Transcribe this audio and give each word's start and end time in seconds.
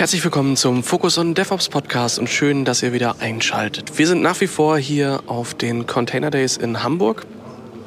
Herzlich 0.00 0.24
willkommen 0.24 0.56
zum 0.56 0.82
Focus 0.82 1.18
on 1.18 1.34
DevOps 1.34 1.68
Podcast 1.68 2.18
und 2.18 2.26
schön, 2.26 2.64
dass 2.64 2.82
ihr 2.82 2.94
wieder 2.94 3.16
einschaltet. 3.20 3.98
Wir 3.98 4.06
sind 4.06 4.22
nach 4.22 4.40
wie 4.40 4.46
vor 4.46 4.78
hier 4.78 5.20
auf 5.26 5.52
den 5.52 5.86
Container 5.86 6.30
Days 6.30 6.56
in 6.56 6.82
Hamburg 6.82 7.26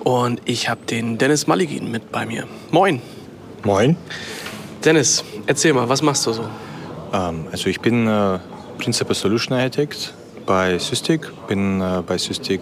und 0.03 0.39
ich 0.45 0.69
habe 0.69 0.85
den 0.85 1.17
Dennis 1.17 1.47
Maligin 1.47 1.89
mit 1.89 2.11
bei 2.11 2.27
mir. 2.27 2.45
Moin. 2.69 3.01
Moin. 3.63 3.97
Dennis, 4.85 5.23
erzähl 5.47 5.73
mal, 5.73 5.89
was 5.89 6.03
machst 6.03 6.27
du 6.27 6.33
so? 6.33 6.47
Ähm, 7.13 7.47
also 7.51 7.67
ich 7.67 7.81
bin 7.81 8.05
äh, 8.05 8.37
Principal 8.77 9.15
Solution 9.15 9.57
Architect 9.57 10.13
bei 10.45 10.77
Systik, 10.77 11.21
bin 11.47 11.81
äh, 11.81 12.03
bei 12.05 12.19
Systik 12.19 12.61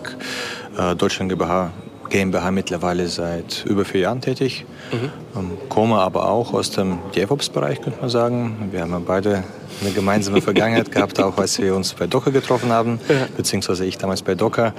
äh, 0.77 0.95
Deutschland 0.95 1.29
GmbH 1.29 1.73
GmbH 2.11 2.51
mittlerweile 2.51 3.07
seit 3.07 3.65
über 3.65 3.85
vier 3.85 4.01
Jahren 4.01 4.21
tätig. 4.21 4.65
Mhm. 4.91 5.09
Ähm, 5.35 5.51
komme 5.69 5.95
aber 5.95 6.29
auch 6.29 6.53
aus 6.53 6.69
dem 6.69 6.99
DevOps-Bereich, 7.15 7.81
könnte 7.81 7.99
man 7.99 8.09
sagen. 8.09 8.69
Wir 8.71 8.81
haben 8.81 8.91
ja 8.91 8.99
beide 8.99 9.43
eine 9.81 9.91
gemeinsame 9.91 10.41
Vergangenheit 10.41 10.91
gehabt, 10.91 11.19
auch 11.19 11.37
als 11.37 11.59
wir 11.59 11.75
uns 11.75 11.93
bei 11.93 12.05
Docker 12.05 12.31
getroffen 12.31 12.71
haben, 12.71 12.99
ja. 13.09 13.27
beziehungsweise 13.35 13.85
ich 13.85 13.97
damals 13.97 14.21
bei 14.21 14.35
Docker, 14.35 14.73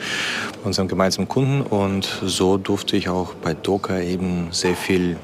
unserem 0.62 0.86
gemeinsamen 0.86 1.27
Kunden. 1.27 1.62
Und 1.62 2.08
so 2.24 2.58
durfte 2.58 2.96
ich 2.96 3.08
auch 3.08 3.34
bei 3.34 3.55
Docker 3.55 4.00
eben 4.00 4.48
sehr 4.52 4.77
viel 4.77 5.16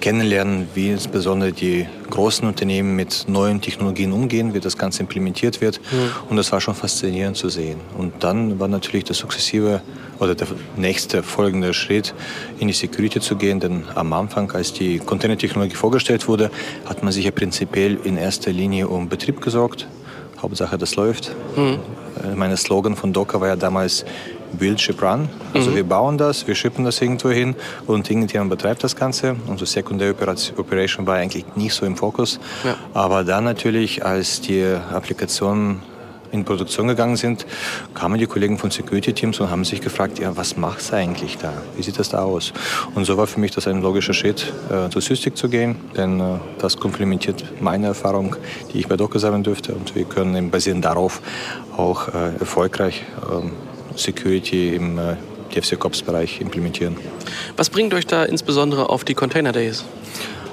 kennenlernen, 0.00 0.68
wie 0.74 0.90
insbesondere 0.90 1.52
die 1.52 1.86
großen 2.10 2.46
Unternehmen 2.46 2.96
mit 2.96 3.24
neuen 3.28 3.60
Technologien 3.60 4.12
umgehen, 4.12 4.54
wie 4.54 4.60
das 4.60 4.78
Ganze 4.78 5.00
implementiert 5.00 5.60
wird. 5.60 5.80
Mhm. 5.90 6.30
Und 6.30 6.36
das 6.36 6.52
war 6.52 6.60
schon 6.60 6.74
faszinierend 6.74 7.36
zu 7.36 7.48
sehen. 7.48 7.80
Und 7.96 8.24
dann 8.24 8.58
war 8.60 8.68
natürlich 8.68 9.04
das 9.04 9.18
sukzessive 9.18 9.82
oder 10.18 10.34
der 10.34 10.48
nächste 10.76 11.22
folgende 11.22 11.74
Schritt, 11.74 12.14
in 12.58 12.68
die 12.68 12.74
Security 12.74 13.20
zu 13.20 13.36
gehen. 13.36 13.60
Denn 13.60 13.84
am 13.94 14.12
Anfang, 14.12 14.50
als 14.52 14.72
die 14.72 14.98
Container-Technologie 14.98 15.76
vorgestellt 15.76 16.28
wurde, 16.28 16.50
hat 16.86 17.02
man 17.02 17.12
sich 17.12 17.24
ja 17.24 17.30
prinzipiell 17.30 17.98
in 18.04 18.16
erster 18.16 18.52
Linie 18.52 18.88
um 18.88 19.08
Betrieb 19.08 19.40
gesorgt. 19.40 19.86
Hauptsache, 20.40 20.78
das 20.78 20.94
läuft. 20.94 21.34
Mhm. 21.56 21.78
Mein 22.36 22.56
Slogan 22.56 22.96
von 22.96 23.12
Docker 23.12 23.40
war 23.40 23.48
ja 23.48 23.56
damals 23.56 24.04
Build, 24.52 24.80
Ship, 24.80 25.00
Run. 25.02 25.28
Also 25.54 25.70
mhm. 25.70 25.76
wir 25.76 25.84
bauen 25.84 26.18
das, 26.18 26.46
wir 26.46 26.54
schippen 26.54 26.84
das 26.84 27.00
irgendwo 27.00 27.30
hin 27.30 27.54
und 27.86 28.10
irgendjemand 28.10 28.50
betreibt 28.50 28.84
das 28.84 28.96
Ganze. 28.96 29.36
Unsere 29.46 29.66
Secondary 29.66 30.14
Operation 30.56 31.06
war 31.06 31.16
eigentlich 31.16 31.44
nicht 31.56 31.74
so 31.74 31.86
im 31.86 31.96
Fokus. 31.96 32.40
Ja. 32.64 32.76
Aber 32.94 33.24
dann 33.24 33.44
natürlich, 33.44 34.04
als 34.04 34.40
die 34.40 34.64
Applikationen 34.92 35.82
in 36.32 36.44
Produktion 36.44 36.88
gegangen 36.88 37.16
sind, 37.16 37.46
kamen 37.94 38.18
die 38.18 38.26
Kollegen 38.26 38.58
von 38.58 38.70
Security 38.70 39.12
Teams 39.12 39.40
und 39.40 39.50
haben 39.50 39.64
sich 39.64 39.80
gefragt, 39.80 40.18
ja, 40.18 40.36
was 40.36 40.56
macht 40.56 40.90
du 40.90 40.96
eigentlich 40.96 41.38
da? 41.38 41.52
Wie 41.76 41.82
sieht 41.82 41.98
das 41.98 42.10
da 42.10 42.22
aus? 42.22 42.52
Und 42.94 43.04
so 43.04 43.16
war 43.16 43.26
für 43.26 43.40
mich 43.40 43.52
das 43.52 43.66
ein 43.66 43.82
logischer 43.82 44.14
Schritt, 44.14 44.52
äh, 44.70 44.90
zu 44.90 45.00
Sysdig 45.00 45.36
zu 45.36 45.48
gehen, 45.48 45.76
denn 45.96 46.20
äh, 46.20 46.38
das 46.58 46.76
komplementiert 46.76 47.44
meine 47.60 47.86
Erfahrung, 47.86 48.36
die 48.72 48.78
ich 48.78 48.88
bei 48.88 48.96
Docker 48.96 49.18
sammeln 49.18 49.42
dürfte 49.42 49.74
und 49.74 49.94
wir 49.94 50.04
können 50.04 50.50
basierend 50.50 50.84
darauf 50.84 51.20
auch 51.76 52.08
äh, 52.08 52.38
erfolgreich 52.40 53.04
ähm, 53.30 53.52
Security 53.98 54.74
im 54.74 54.98
äh, 54.98 55.16
DevSecOps-Bereich 55.54 56.40
implementieren. 56.40 56.96
Was 57.56 57.70
bringt 57.70 57.94
euch 57.94 58.06
da 58.06 58.24
insbesondere 58.24 58.90
auf 58.90 59.04
die 59.04 59.14
Container 59.14 59.52
Days? 59.52 59.84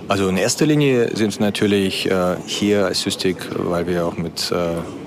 Also 0.07 0.27
in 0.27 0.37
erster 0.37 0.65
Linie 0.65 1.15
sind 1.15 1.29
es 1.29 1.39
natürlich 1.39 2.09
äh, 2.09 2.35
hier 2.45 2.85
als 2.85 3.01
Systik, 3.01 3.37
weil 3.57 3.87
wir 3.87 4.05
auch 4.05 4.17
mit 4.17 4.51
äh, 4.51 4.55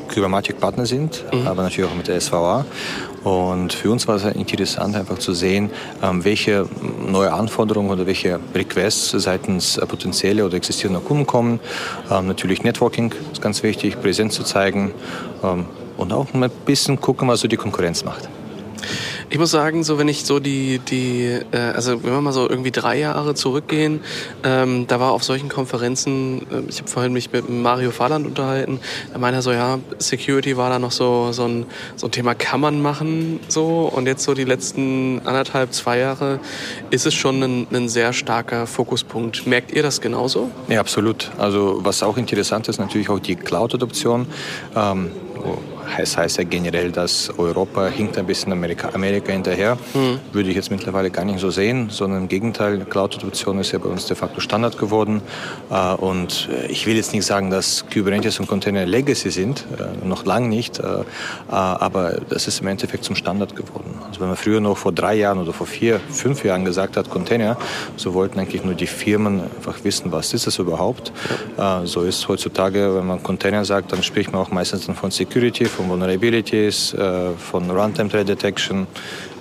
Kybermatic 0.09 0.59
Partner 0.59 0.87
sind, 0.87 1.25
mhm. 1.33 1.47
aber 1.47 1.63
natürlich 1.63 1.89
auch 1.89 1.95
mit 1.95 2.09
der 2.09 2.21
SVA. 2.21 2.67
Und 3.23 3.73
für 3.73 3.91
uns 3.91 4.09
war 4.09 4.17
es 4.17 4.25
interessant, 4.25 4.97
einfach 4.97 5.19
zu 5.19 5.35
sehen, 5.35 5.71
ähm, 6.03 6.25
welche 6.25 6.67
neue 7.07 7.33
Anforderungen 7.33 7.91
oder 7.91 8.07
welche 8.07 8.41
Requests 8.55 9.11
seitens 9.11 9.77
äh, 9.77 9.87
potenzielle 9.87 10.45
oder 10.45 10.57
existierender 10.57 11.01
Kunden 11.01 11.27
kommen. 11.27 11.61
Ähm, 12.11 12.27
natürlich 12.27 12.63
Networking 12.63 13.13
ist 13.33 13.43
ganz 13.43 13.63
wichtig, 13.63 14.01
Präsenz 14.01 14.35
zu 14.35 14.43
zeigen. 14.43 14.93
Und 15.99 16.13
auch 16.13 16.33
mal 16.33 16.49
ein 16.49 16.65
bisschen 16.65 16.99
gucken, 17.01 17.29
was 17.29 17.41
so 17.41 17.49
die 17.49 17.59
Konkurrenz 17.59 18.05
macht. 18.05 18.29
Ich 19.31 19.39
muss 19.39 19.51
sagen, 19.51 19.85
so 19.85 19.99
wenn 19.99 20.09
ich 20.09 20.25
so 20.25 20.41
die, 20.41 20.79
die 20.79 21.39
äh, 21.53 21.59
also 21.75 22.03
wenn 22.03 22.13
wir 22.13 22.21
mal 22.23 22.33
so 22.33 22.49
irgendwie 22.49 22.71
drei 22.71 22.99
Jahre 22.99 23.35
zurückgehen, 23.35 24.01
ähm, 24.43 24.87
da 24.87 25.01
war 25.01 25.13
auf 25.13 25.23
solchen 25.23 25.51
Konferenzen, 25.51 26.47
äh, 26.51 26.63
ich 26.67 26.79
habe 26.79 26.89
vorhin 26.89 27.13
mich 27.13 27.31
mit 27.31 27.51
Mario 27.51 27.91
Fahland 27.91 28.27
unterhalten, 28.27 28.81
da 29.13 29.19
meinte 29.19 29.41
er 29.41 29.43
so, 29.43 29.53
ja, 29.53 29.81
Security 29.99 30.57
war 30.57 30.71
da 30.71 30.79
noch 30.79 30.93
so, 30.93 31.33
so, 31.33 31.45
ein, 31.45 31.67
so 31.97 32.07
ein 32.07 32.11
Thema, 32.11 32.35
kann 32.35 32.61
man 32.61 32.81
machen 32.81 33.41
so 33.49 33.93
und 33.95 34.07
jetzt 34.07 34.25
so 34.25 34.33
die 34.33 34.45
letzten 34.45 35.21
anderthalb, 35.27 35.75
zwei 35.75 35.99
Jahre 35.99 36.41
ist 36.89 37.05
es 37.05 37.13
schon 37.13 37.43
ein, 37.43 37.67
ein 37.71 37.91
sehr 37.91 38.15
starker 38.15 38.67
Fokuspunkt. 38.67 39.47
Merkt 39.47 39.73
ihr 39.73 39.83
das 39.83 40.01
genauso? 40.01 40.51
Ja, 40.69 40.81
absolut. 40.81 41.31
Also 41.37 41.81
was 41.83 42.03
auch 42.03 42.17
interessant 42.17 42.69
ist, 42.69 42.79
natürlich 42.79 43.11
auch 43.11 43.19
die 43.19 43.37
Cloud-Adoption. 43.37 44.27
Ähm, 44.75 45.11
es 45.97 46.17
heißt 46.17 46.39
ja 46.39 46.45
generell, 46.45 46.93
dass 46.93 47.31
Europa 47.39 47.87
hinkt 47.87 48.19
ein 48.19 48.27
bisschen 48.27 48.53
Amerika, 48.53 48.91
Amerika 48.93 49.33
hinterher. 49.33 49.77
Mhm. 49.95 50.21
Würde 50.33 50.51
ich 50.51 50.57
jetzt 50.57 50.71
mittlerweile 50.71 51.11
gar 51.11 51.25
nicht 51.25 51.39
so 51.39 51.51
sehen, 51.51 51.89
sondern 51.91 52.23
im 52.23 52.29
Gegenteil, 52.29 52.79
Cloud-Adoption 52.85 53.59
ist 53.59 53.73
ja 53.73 53.79
bei 53.79 53.89
uns 53.89 54.07
de 54.07 54.17
facto 54.17 54.41
Standard 54.41 54.79
geworden. 54.79 55.23
Äh, 55.71 55.95
und 55.95 56.49
ich 56.69 56.87
will 56.87 56.97
jetzt 56.97 57.13
nicht 57.13 57.25
sagen, 57.25 57.51
dass 57.51 57.85
Kubernetes 57.93 58.39
und 58.41 58.47
Container 58.47 58.87
Legacy 58.87 59.31
sind, 59.31 59.65
äh, 59.79 60.07
noch 60.07 60.25
lang 60.25 60.49
nicht, 60.49 60.79
äh, 60.79 61.05
aber 61.49 62.19
das 62.29 62.47
ist 62.49 62.61
im 62.61 62.67
Endeffekt 62.67 63.05
zum 63.05 63.17
Standard 63.17 63.57
geworden. 63.57 63.95
Also 64.09 64.21
wenn 64.21 64.29
man 64.29 64.37
früher 64.37 64.61
noch 64.61 64.77
vor 64.77 64.93
drei 64.93 65.15
Jahren 65.15 65.39
oder 65.39 65.53
vor 65.53 65.67
vier, 65.67 66.01
fünf 66.11 66.45
Jahren 66.45 66.65
gesagt 66.65 66.97
hat, 66.97 67.11
Container, 67.11 67.57
so 67.97 68.15
wollten 68.15 68.39
eigentlich 68.39 68.65
nur 68.65 68.75
die 68.75 68.87
Firmen 68.87 69.43
einfach 69.43 69.85
wissen, 69.85 70.13
was 70.13 70.33
ist 70.35 70.47
das 70.47 70.59
überhaupt. 70.59 71.13
So 71.85 72.03
ist 72.03 72.27
heutzutage, 72.29 72.95
wenn 72.95 73.07
man 73.07 73.23
Container 73.23 73.65
sagt, 73.65 73.93
dann 73.93 74.03
spricht 74.03 74.33
man 74.33 74.41
auch 74.41 74.51
meistens 74.51 74.87
von 74.87 75.11
Security, 75.11 75.67
von 75.79 75.89
Vulnerabilities, 75.89 76.93
äh, 76.95 77.31
von 77.39 77.71
Runtime 77.71 78.09
Threat 78.09 78.29
Detection 78.29 78.89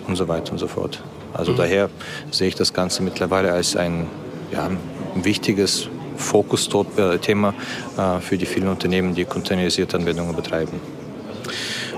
und 0.07 0.15
so 0.15 0.27
weiter 0.27 0.51
und 0.51 0.59
so 0.59 0.67
fort. 0.67 1.01
Also 1.33 1.51
mhm. 1.51 1.57
daher 1.57 1.89
sehe 2.29 2.47
ich 2.47 2.55
das 2.55 2.73
Ganze 2.73 3.01
mittlerweile 3.01 3.51
als 3.51 3.75
ein, 3.75 4.05
ja, 4.51 4.65
ein 4.65 4.77
wichtiges 5.15 5.89
Fokus-Thema 6.15 7.53
äh, 7.97 8.19
für 8.21 8.37
die 8.37 8.45
vielen 8.45 8.67
Unternehmen, 8.67 9.15
die 9.15 9.25
containerisierte 9.25 9.97
Anwendungen 9.97 10.35
betreiben. 10.35 10.79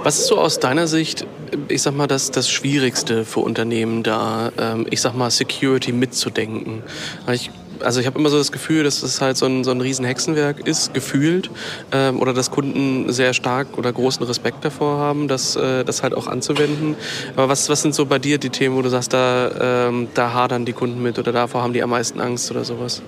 Was 0.04 0.20
ist 0.20 0.28
so 0.28 0.40
aus 0.40 0.60
deiner 0.60 0.88
Sicht, 0.88 1.28
ich 1.68 1.82
sag 1.82 1.94
mal, 1.94 2.08
das, 2.08 2.32
das 2.32 2.50
Schwierigste 2.50 3.26
für 3.26 3.42
Unternehmen 3.42 4.04
da, 4.04 4.54
ähm, 4.58 4.88
ich 4.90 5.02
sag 5.02 5.16
mal, 5.16 5.30
Security 5.30 5.92
mitzudenken? 5.92 6.82
Ich 7.30 7.52
also 7.82 8.00
ich 8.00 8.06
habe 8.06 8.20
immer 8.20 8.30
so 8.30 8.38
das 8.38 8.52
Gefühl, 8.52 8.84
dass 8.84 9.04
es 9.04 9.22
halt 9.22 9.38
so 9.38 9.46
ein, 9.46 9.64
so 9.64 9.72
ein 9.72 9.82
riesen 9.82 10.06
Hexenwerk 10.06 10.68
ist, 10.68 10.94
gefühlt, 10.94 11.50
ähm, 11.92 12.20
oder 12.20 12.34
dass 12.34 12.52
Kunden 12.52 13.12
sehr 13.12 13.34
stark 13.34 13.78
oder 13.78 13.92
großen 13.92 14.26
Respekt 14.26 14.66
davor 14.66 14.98
haben, 14.98 15.28
das, 15.28 15.56
äh, 15.56 15.84
das 15.84 16.04
halt 16.04 16.14
auch 16.14 16.28
anzuwenden. 16.28 16.96
Aber 17.36 17.50
was, 17.50 17.70
was 17.70 17.82
sind 17.82 17.96
so 17.96 18.06
bei 18.06 18.20
dir 18.20 18.38
die 18.38 18.50
Themen, 18.50 18.76
wo 18.76 18.82
du 18.82 18.90
sagst, 18.90 19.14
da, 19.14 19.88
ähm, 19.88 20.08
da 20.14 20.34
hadern 20.34 20.66
die 20.66 20.74
Kunden 20.74 21.02
mit 21.02 21.20
oder 21.20 21.32
davor 21.32 21.62
haben 21.62 21.74
die 21.74 21.84
am 21.84 21.90
meisten 21.90 22.20
Angst 22.20 22.52
oder 22.52 22.64
sowas? 22.64 23.02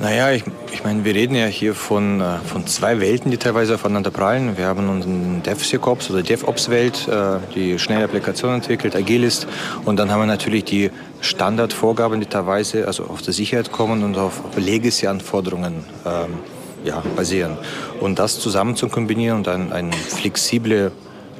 Naja, 0.00 0.32
ich, 0.32 0.42
ich 0.72 0.82
meine, 0.84 1.04
wir 1.04 1.14
reden 1.14 1.34
ja 1.34 1.46
hier 1.46 1.74
von, 1.74 2.20
äh, 2.20 2.38
von 2.44 2.66
zwei 2.66 2.98
Welten, 3.00 3.30
die 3.30 3.36
teilweise 3.36 3.74
aufeinander 3.74 4.10
prallen. 4.10 4.56
Wir 4.56 4.66
haben 4.66 4.88
unseren 4.88 5.42
DevSecOps 5.42 6.10
oder 6.10 6.22
DevOps-Welt, 6.22 7.06
äh, 7.08 7.38
die 7.54 7.78
schnelle 7.78 8.04
Applikationen 8.04 8.56
entwickelt, 8.56 8.96
agil 8.96 9.22
ist. 9.22 9.46
Und 9.84 9.98
dann 9.98 10.10
haben 10.10 10.20
wir 10.20 10.26
natürlich 10.26 10.64
die 10.64 10.90
Standardvorgaben, 11.20 12.20
die 12.20 12.26
teilweise 12.26 12.86
also 12.86 13.04
auf 13.04 13.22
der 13.22 13.32
Sicherheit 13.32 13.70
kommen 13.70 14.02
und 14.02 14.16
auf 14.18 14.40
Legacy-Anforderungen 14.56 15.84
ähm, 16.04 16.38
ja, 16.84 17.02
basieren. 17.14 17.56
Und 18.00 18.18
das 18.18 18.40
zusammen 18.40 18.74
zu 18.76 18.88
kombinieren 18.88 19.38
und 19.38 19.46
dann 19.46 19.72
eine 19.72 19.92
flexible 19.92 20.90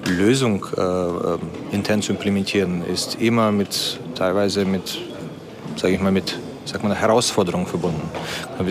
Lösung 0.07 0.67
äh, 0.77 0.81
ähm, 0.81 1.41
intern 1.73 2.03
zu 2.03 2.13
implementieren, 2.13 2.85
ist 2.87 3.17
immer 3.21 3.51
mit 3.51 3.99
teilweise 4.15 4.65
mit, 4.65 4.99
sage 5.77 5.95
ich 5.95 6.01
mal, 6.01 6.13
mit 6.13 6.39
sag 6.65 6.83
mal, 6.83 6.95
Herausforderung 6.95 7.67
verbunden. 7.67 8.03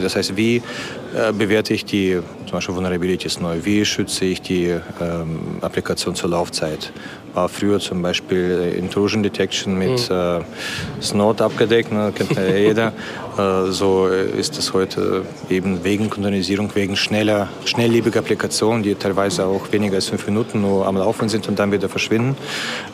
Das 0.01 0.15
heißt, 0.15 0.35
wie 0.37 0.57
äh, 0.57 1.33
bewerte 1.33 1.73
ich 1.73 1.85
die 1.85 2.19
zum 2.45 2.57
Beispiel 2.57 2.75
Vulnerabilities 2.75 3.39
neu? 3.39 3.59
Wie 3.63 3.83
schütze 3.85 4.25
ich 4.25 4.41
die 4.41 4.67
ähm, 5.01 5.57
Applikation 5.61 6.15
zur 6.15 6.29
Laufzeit? 6.29 6.91
War 7.33 7.47
früher 7.47 7.79
zum 7.79 8.01
Beispiel 8.01 8.73
Intrusion 8.77 9.23
Detection 9.23 9.77
mit 9.77 10.09
mhm. 10.09 10.15
äh, 10.15 11.01
Snort 11.01 11.41
abgedeckt, 11.41 11.91
ne? 11.91 12.11
kennt 12.13 12.35
ja 12.35 12.45
jeder. 12.55 12.93
äh, 13.37 13.71
so 13.71 14.07
ist 14.07 14.57
es 14.57 14.73
heute 14.73 15.23
eben 15.49 15.83
wegen 15.83 16.09
Containerisierung, 16.09 16.73
wegen 16.75 16.95
schneller, 16.95 17.47
schnelllebiger 17.65 18.19
Applikationen, 18.19 18.83
die 18.83 18.95
teilweise 18.95 19.45
auch 19.45 19.71
weniger 19.71 19.95
als 19.95 20.07
fünf 20.09 20.25
Minuten 20.27 20.61
nur 20.61 20.85
am 20.85 20.97
Laufen 20.97 21.29
sind 21.29 21.47
und 21.47 21.57
dann 21.57 21.71
wieder 21.71 21.89
verschwinden. 21.89 22.35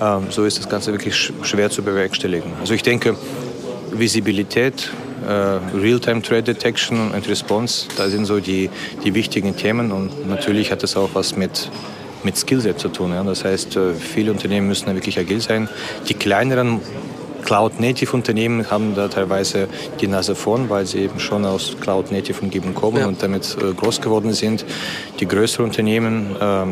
Ähm, 0.01 0.27
so 0.29 0.43
ist 0.43 0.59
das 0.59 0.69
Ganze 0.69 0.91
wirklich 0.91 1.15
schwer 1.41 1.69
zu 1.69 1.81
bewerkstelligen. 1.81 2.51
Also 2.59 2.73
ich 2.73 2.83
denke, 2.83 3.15
Visibilität, 3.91 4.91
äh, 5.27 5.31
Real-Time 5.77 6.21
Threat 6.21 6.47
Detection 6.47 7.11
und 7.11 7.27
Response, 7.27 7.87
da 7.97 8.09
sind 8.09 8.25
so 8.25 8.39
die, 8.39 8.69
die 9.03 9.13
wichtigen 9.13 9.55
Themen 9.55 9.91
und 9.91 10.27
natürlich 10.27 10.71
hat 10.71 10.83
das 10.83 10.95
auch 10.95 11.09
was 11.13 11.35
mit 11.35 11.69
mit 12.23 12.37
Skillset 12.37 12.79
zu 12.79 12.89
tun. 12.89 13.11
Ja. 13.13 13.23
Das 13.23 13.45
heißt, 13.45 13.75
äh, 13.75 13.93
viele 13.93 14.31
Unternehmen 14.31 14.67
müssen 14.67 14.93
wirklich 14.93 15.17
agil 15.19 15.39
sein. 15.39 15.69
Die 16.09 16.13
kleineren 16.13 16.81
Cloud-Native-Unternehmen 17.47 18.69
haben 18.69 18.93
da 18.93 19.07
teilweise 19.07 19.69
die 20.01 20.07
Nase 20.09 20.35
vorn, 20.35 20.69
weil 20.69 20.85
sie 20.85 20.99
eben 20.99 21.17
schon 21.17 21.45
aus 21.45 21.77
Cloud-Native-Umgebung 21.79 22.73
kommen 22.73 22.97
ja. 22.97 23.07
und 23.07 23.23
damit 23.23 23.55
äh, 23.61 23.73
groß 23.73 24.01
geworden 24.01 24.33
sind. 24.33 24.65
Die 25.21 25.27
größeren 25.29 25.63
Unternehmen, 25.63 26.35
äh, 26.41 26.65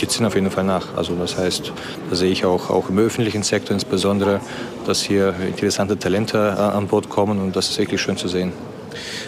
die 0.00 0.08
ziehen 0.08 0.24
auf 0.24 0.34
jeden 0.34 0.50
Fall 0.50 0.64
nach. 0.64 0.96
Also 0.96 1.14
das 1.16 1.36
heißt, 1.36 1.70
da 2.08 2.16
sehe 2.16 2.30
ich 2.30 2.46
auch, 2.46 2.70
auch 2.70 2.88
im 2.88 2.98
öffentlichen 2.98 3.42
Sektor 3.42 3.74
insbesondere, 3.74 4.40
dass 4.86 5.02
hier 5.02 5.34
interessante 5.46 5.98
Talente 5.98 6.38
äh, 6.38 6.60
an 6.62 6.86
Bord 6.86 7.10
kommen 7.10 7.38
und 7.38 7.54
das 7.54 7.68
ist 7.68 7.78
wirklich 7.78 8.00
schön 8.00 8.16
zu 8.16 8.28
sehen. 8.28 8.54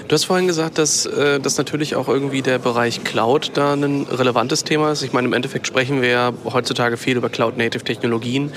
Du 0.09 0.15
hast 0.15 0.25
vorhin 0.25 0.47
gesagt, 0.47 0.79
dass, 0.79 1.07
äh, 1.07 1.41
dass 1.41 1.57
natürlich 1.59 1.97
auch 1.97 2.09
irgendwie 2.09 2.43
der 2.43 2.59
Bereich 2.59 3.05
Cloud 3.05 3.53
da 3.55 3.75
ein 3.75 4.07
relevantes 4.11 4.65
Thema 4.65 4.93
ist. 4.93 5.03
Ich 5.03 5.13
meine, 5.13 5.27
im 5.27 5.33
Endeffekt 5.33 5.67
sprechen 5.67 6.03
wir 6.03 6.09
ja 6.09 6.33
heutzutage 6.45 6.97
viel 6.97 7.17
über 7.17 7.31
Cloud-Native-Technologien. 7.31 8.53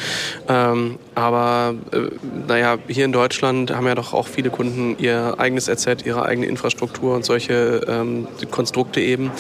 Ähm, 0.48 0.98
aber 1.16 1.76
äh, 1.92 2.10
naja, 2.48 2.78
hier 2.88 3.06
in 3.06 3.12
Deutschland 3.12 3.72
haben 3.72 3.88
ja 3.88 3.96
doch 3.96 4.14
auch 4.14 4.28
viele 4.28 4.50
Kunden 4.50 4.96
ihr 5.00 5.36
eigenes 5.38 5.70
RZ, 5.70 6.06
ihre 6.06 6.24
eigene 6.24 6.48
Infrastruktur 6.48 7.16
und 7.16 7.26
solche 7.26 7.86
ähm, 7.88 8.28
Konstrukte 8.52 9.00
eben. 9.00 9.32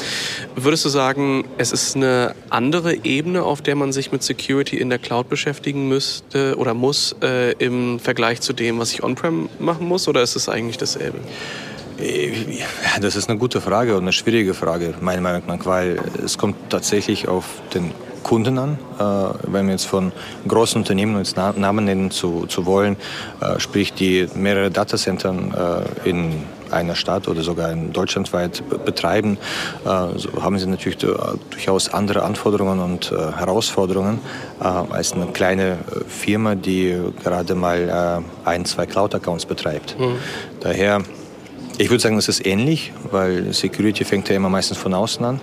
Würdest 0.56 0.86
du 0.86 0.90
sagen, 0.90 1.46
es 1.58 1.72
ist 1.72 1.96
eine 1.96 2.36
andere 2.50 3.04
Ebene, 3.04 3.44
auf 3.44 3.62
der 3.62 3.76
man 3.76 3.92
sich 3.92 4.12
mit 4.12 4.24
Security 4.24 4.78
in 4.78 4.90
der 4.90 5.00
Cloud 5.00 5.30
beschäftigen 5.30 5.88
müsste 5.88 6.56
oder 6.58 6.74
muss 6.74 7.16
äh, 7.22 7.52
im 7.54 8.00
Vergleich 8.00 8.42
zu 8.42 8.54
dem, 8.54 8.80
was 8.80 8.92
ich 8.92 9.04
on-prem 9.04 9.50
machen 9.60 9.88
muss? 9.88 10.08
Oder 10.08 10.22
ist 10.22 10.36
es 10.36 10.50
eigentlich 10.50 10.78
dasselbe? 10.78 11.20
Das 13.02 13.16
ist 13.16 13.30
eine 13.30 13.40
gute 13.40 13.60
Frage 13.60 13.96
und 13.96 14.04
eine 14.04 14.14
schwierige 14.14 14.54
Frage, 14.54 14.94
meiner 15.02 15.22
Meinung 15.22 15.44
nach, 15.48 15.66
weil 15.66 16.00
es 16.24 16.38
kommt 16.38 16.70
tatsächlich 16.70 17.28
auf 17.28 17.46
den 17.74 17.92
Kunden 18.28 18.60
an. 18.60 18.78
Äh, 19.00 19.52
wenn 19.52 19.68
wir 19.68 19.72
jetzt 19.72 19.86
von 19.86 20.12
großen 20.48 20.82
Unternehmen 20.82 21.18
jetzt 21.18 21.38
Namen 21.38 21.86
nennen 21.86 22.12
zu, 22.12 22.46
zu 22.48 22.66
wollen, 22.66 22.98
äh, 23.40 23.58
sprich 23.60 23.94
die 23.94 24.28
mehrere 24.36 24.70
Datacenter 24.70 25.86
äh, 26.06 26.10
in 26.10 26.44
einer 26.70 26.96
Stadt 26.96 27.30
oder 27.30 27.42
sogar 27.42 27.72
in 27.72 27.94
deutschlandweit 27.94 28.62
betreiben, 28.84 29.38
so 29.86 30.44
haben 30.44 30.60
sie 30.60 30.68
natürlich 30.68 30.98
durchaus 30.98 31.94
andere 31.94 32.24
Anforderungen 32.24 32.82
und 32.82 33.10
Herausforderungen 33.10 34.20
als 34.60 35.14
eine 35.14 35.28
kleine 35.28 35.78
Firma, 36.10 36.56
die 36.56 36.94
gerade 37.24 37.56
mal 37.56 38.22
ein, 38.44 38.66
zwei 38.66 38.86
Cloud-Accounts 38.86 39.46
betreibt. 39.46 39.98
Mhm. 39.98 40.18
Daher 40.60 41.04
ich 41.80 41.90
würde 41.90 42.02
sagen, 42.02 42.18
es 42.18 42.28
ist 42.28 42.46
ähnlich, 42.46 42.92
weil 43.12 43.54
Security 43.54 44.04
fängt 44.04 44.30
ja 44.30 44.36
immer 44.36 44.50
meistens 44.50 44.78
von 44.78 44.94
außen 44.94 45.24
an. 45.24 45.40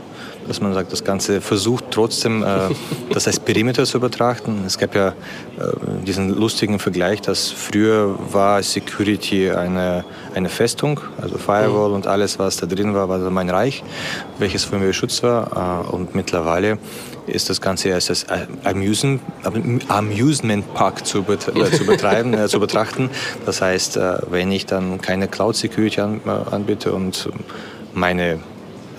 Dass 0.49 0.61
man 0.61 0.75
sagt, 0.75 0.93
das 0.93 1.05
Ganze 1.05 1.41
versucht 1.41 1.85
trotzdem, 1.91 2.43
äh, 2.43 2.71
das 3.13 3.27
als 3.27 3.39
Perimeter 3.39 3.85
zu 3.85 4.01
betrachten. 4.01 4.65
Es 4.67 4.77
gab 4.77 4.95
ja 4.95 5.09
äh, 5.09 5.13
diesen 6.05 6.31
lustigen 6.31 6.79
Vergleich, 6.79 7.23
dass 7.23 7.51
früher 7.51 8.19
war 8.33 8.63
Security 8.63 9.51
eine, 9.51 10.05
eine 10.35 10.49
Festung, 10.49 11.01
also 11.23 11.39
Firewall 11.39 11.91
mhm. 11.91 11.95
und 11.95 12.07
alles, 12.07 12.39
was 12.39 12.57
da 12.57 12.67
drin 12.67 12.95
war, 12.95 13.09
war 13.09 13.19
mein 13.31 13.49
Reich, 13.49 13.85
welches 14.39 14.65
von 14.65 14.81
mir 14.81 14.89
geschützt 14.89 15.23
war. 15.23 15.87
Äh, 15.87 15.95
und 15.95 16.15
mittlerweile 16.15 16.79
ist 17.26 17.50
das 17.50 17.61
Ganze 17.61 17.94
als 17.94 18.06
das 18.06 18.26
Amusement, 18.65 19.21
Amusement 19.88 20.75
Park 20.75 21.06
zu, 21.06 21.23
bet 21.23 21.49
äh, 21.49 21.71
zu 21.73 21.87
betreiben, 21.87 22.35
äh, 22.35 22.49
zu 22.49 22.61
betrachten. 22.61 23.11
Das 23.47 23.61
heißt, 23.61 23.97
äh, 23.97 24.19
wenn 24.31 24.53
ich 24.53 24.67
dann 24.67 25.00
keine 25.00 25.29
Cloud 25.29 25.56
Security 25.56 26.00
an, 26.00 26.21
äh, 26.26 26.31
anbiete 26.31 26.93
und 26.93 27.29
meine, 27.94 28.41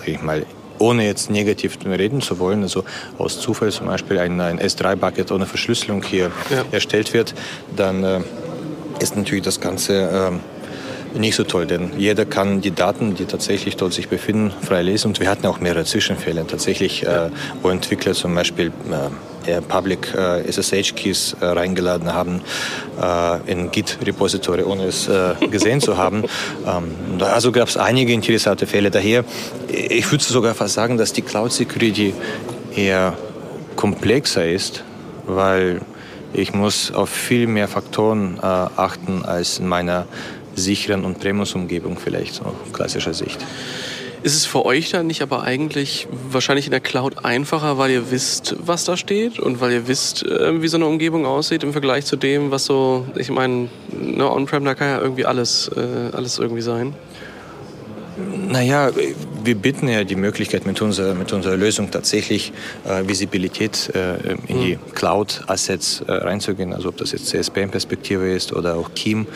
ich 0.06 0.22
mal, 0.22 0.45
ohne 0.77 1.06
jetzt 1.06 1.30
negativ 1.30 1.77
reden 1.86 2.22
zu 2.22 2.39
wollen, 2.39 2.63
also 2.63 2.83
aus 3.18 3.39
Zufall 3.39 3.72
zum 3.72 3.88
Beispiel 3.88 4.19
ein, 4.19 4.39
ein 4.42 4.60
S3-Bucket 4.60 5.31
ohne 5.31 5.45
Verschlüsselung 5.45 6.04
hier 6.04 6.31
ja. 6.50 6.66
erstellt 6.72 7.13
wird, 7.13 7.33
dann 7.75 8.04
äh, 8.04 8.22
ist 9.00 9.16
natürlich 9.16 9.44
das 9.44 9.60
Ganze 9.60 10.10
ähm, 10.12 10.39
nicht 11.17 11.35
so 11.35 11.44
toll, 11.44 11.65
denn 11.65 11.91
jeder 11.97 12.25
kann 12.25 12.62
die 12.62 12.71
Daten, 12.71 13.15
die 13.15 13.25
tatsächlich 13.25 13.77
dort 13.77 13.94
sich 13.94 14.09
befinden, 14.09 14.51
frei 14.62 14.81
lesen. 14.81 15.07
Und 15.07 15.19
wir 15.19 15.29
hatten 15.29 15.45
auch 15.47 15.59
mehrere 15.59 15.85
Zwischenfälle, 15.85 16.45
tatsächlich, 16.47 17.06
äh, 17.06 17.29
wo 17.62 17.69
Entwickler 17.69 18.13
zum 18.13 18.35
Beispiel 18.35 18.71
äh, 19.47 19.62
Public 19.62 20.13
äh, 20.15 20.47
SSH-Keys 20.47 21.38
äh, 21.39 21.45
reingeladen 21.45 22.13
haben 22.13 22.41
äh, 23.01 23.51
in 23.51 23.71
Git-Repository, 23.71 24.63
ohne 24.63 24.85
es 24.85 25.07
äh, 25.07 25.35
gesehen 25.50 25.81
zu 25.81 25.97
haben. 25.97 26.23
Ähm, 26.65 27.21
also 27.21 27.51
gab 27.51 27.67
es 27.67 27.77
einige 27.77 28.12
interessante 28.12 28.65
Fälle. 28.65 28.89
Daher, 28.89 29.23
ich 29.67 30.12
würde 30.12 30.23
sogar 30.23 30.56
fast 30.56 30.73
sagen, 30.73 30.97
dass 30.97 31.13
die 31.13 31.21
Cloud 31.21 31.51
Security 31.51 32.13
eher 32.75 33.13
komplexer 33.75 34.50
ist, 34.50 34.83
weil 35.27 35.81
ich 36.33 36.53
muss 36.53 36.91
auf 36.91 37.09
viel 37.09 37.47
mehr 37.47 37.67
Faktoren 37.67 38.38
äh, 38.38 38.45
achten 38.45 39.23
als 39.23 39.59
in 39.59 39.67
meiner 39.67 40.06
sicheren 40.56 41.06
und 41.06 41.19
Premiums-Umgebung 41.19 41.98
vielleicht, 41.98 42.36
so 42.36 42.56
klassischer 42.74 43.13
Sicht. 43.13 43.46
Ist 44.24 44.36
es 44.36 44.48
für 44.48 44.66
euch 44.66 44.90
dann 44.90 45.06
nicht 45.06 45.22
aber 45.22 45.44
eigentlich 45.44 46.07
wahrscheinlich 46.31 46.66
in 46.66 46.72
der 46.72 46.80
Cloud 46.80 47.24
einfacher, 47.24 47.78
weil 47.78 47.92
ihr 47.92 48.10
wisst, 48.10 48.56
was 48.57 48.84
da 48.84 48.98
steht 48.98 49.40
und 49.40 49.62
weil 49.62 49.72
ihr 49.72 49.88
wisst, 49.88 50.25
äh, 50.25 50.63
wie 50.63 50.68
so 50.68 50.78
eine 50.78 50.88
Umgebung 50.88 51.28
aussieht 51.28 51.63
im 51.63 51.74
Vergleich 51.74 52.06
zu 52.06 52.16
dem, 52.16 52.50
was 52.50 52.66
so, 52.66 53.06
ich 53.16 53.30
meine, 53.30 53.69
ne, 53.92 54.31
On-Prem, 54.31 54.66
da 54.66 54.74
kann 54.74 54.88
ja 54.88 55.00
irgendwie 55.00 55.25
alles, 55.25 55.69
äh, 55.75 56.16
alles 56.16 56.40
irgendwie 56.40 56.63
sein? 56.63 56.96
Naja, 58.17 58.91
wir 59.44 59.56
bieten 59.56 59.88
ja 59.88 60.03
die 60.03 60.15
Möglichkeit 60.15 60.65
mit 60.65 60.81
unserer, 60.81 61.13
mit 61.13 61.33
unserer 61.33 61.57
Lösung 61.57 61.91
tatsächlich 61.91 62.53
äh, 62.85 63.07
Visibilität 63.07 63.91
äh, 63.94 64.33
in 64.47 64.62
die 64.62 64.75
mhm. 64.75 64.94
Cloud-Assets 64.94 66.01
äh, 66.07 66.12
reinzugehen, 66.12 66.73
also 66.73 66.89
ob 66.89 66.97
das 66.97 67.12
jetzt 67.12 67.27
CSPM-Perspektive 67.27 68.31
ist 68.31 68.53
oder 68.53 68.75
auch 68.75 68.91
KIM, 68.95 69.27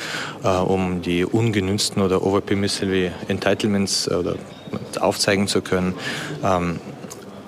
äh, 0.43 0.47
um 0.47 1.01
die 1.01 1.25
ungenützten 1.25 2.01
oder 2.01 2.25
overpermissive 2.25 3.11
Entitlements 3.27 4.07
äh, 4.07 4.15
oder 4.15 4.35
aufzeigen 4.99 5.47
zu 5.47 5.61
können. 5.61 5.93
Ähm, 6.43 6.79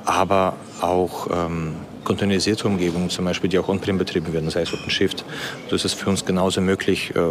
aber 0.03 0.57
auch 0.81 1.27
ähm, 1.31 1.75
containerisierte 2.03 2.67
Umgebungen, 2.67 3.09
zum 3.09 3.25
Beispiel, 3.25 3.49
die 3.49 3.59
auch 3.59 3.69
on-prem 3.69 3.97
betrieben 3.97 4.33
werden, 4.33 4.45
das 4.45 4.55
heißt 4.55 4.73
OpenShift. 4.73 5.23
Das 5.69 5.85
ist 5.85 5.93
für 5.93 6.09
uns 6.09 6.25
genauso 6.25 6.59
möglich, 6.59 7.13
äh, 7.15 7.21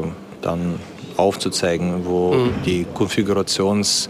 dann 0.41 0.79
aufzuzeigen, 1.21 2.05
wo 2.05 2.35
mhm. 2.35 2.51
die 2.65 2.87
Konfigurations- 2.95 4.09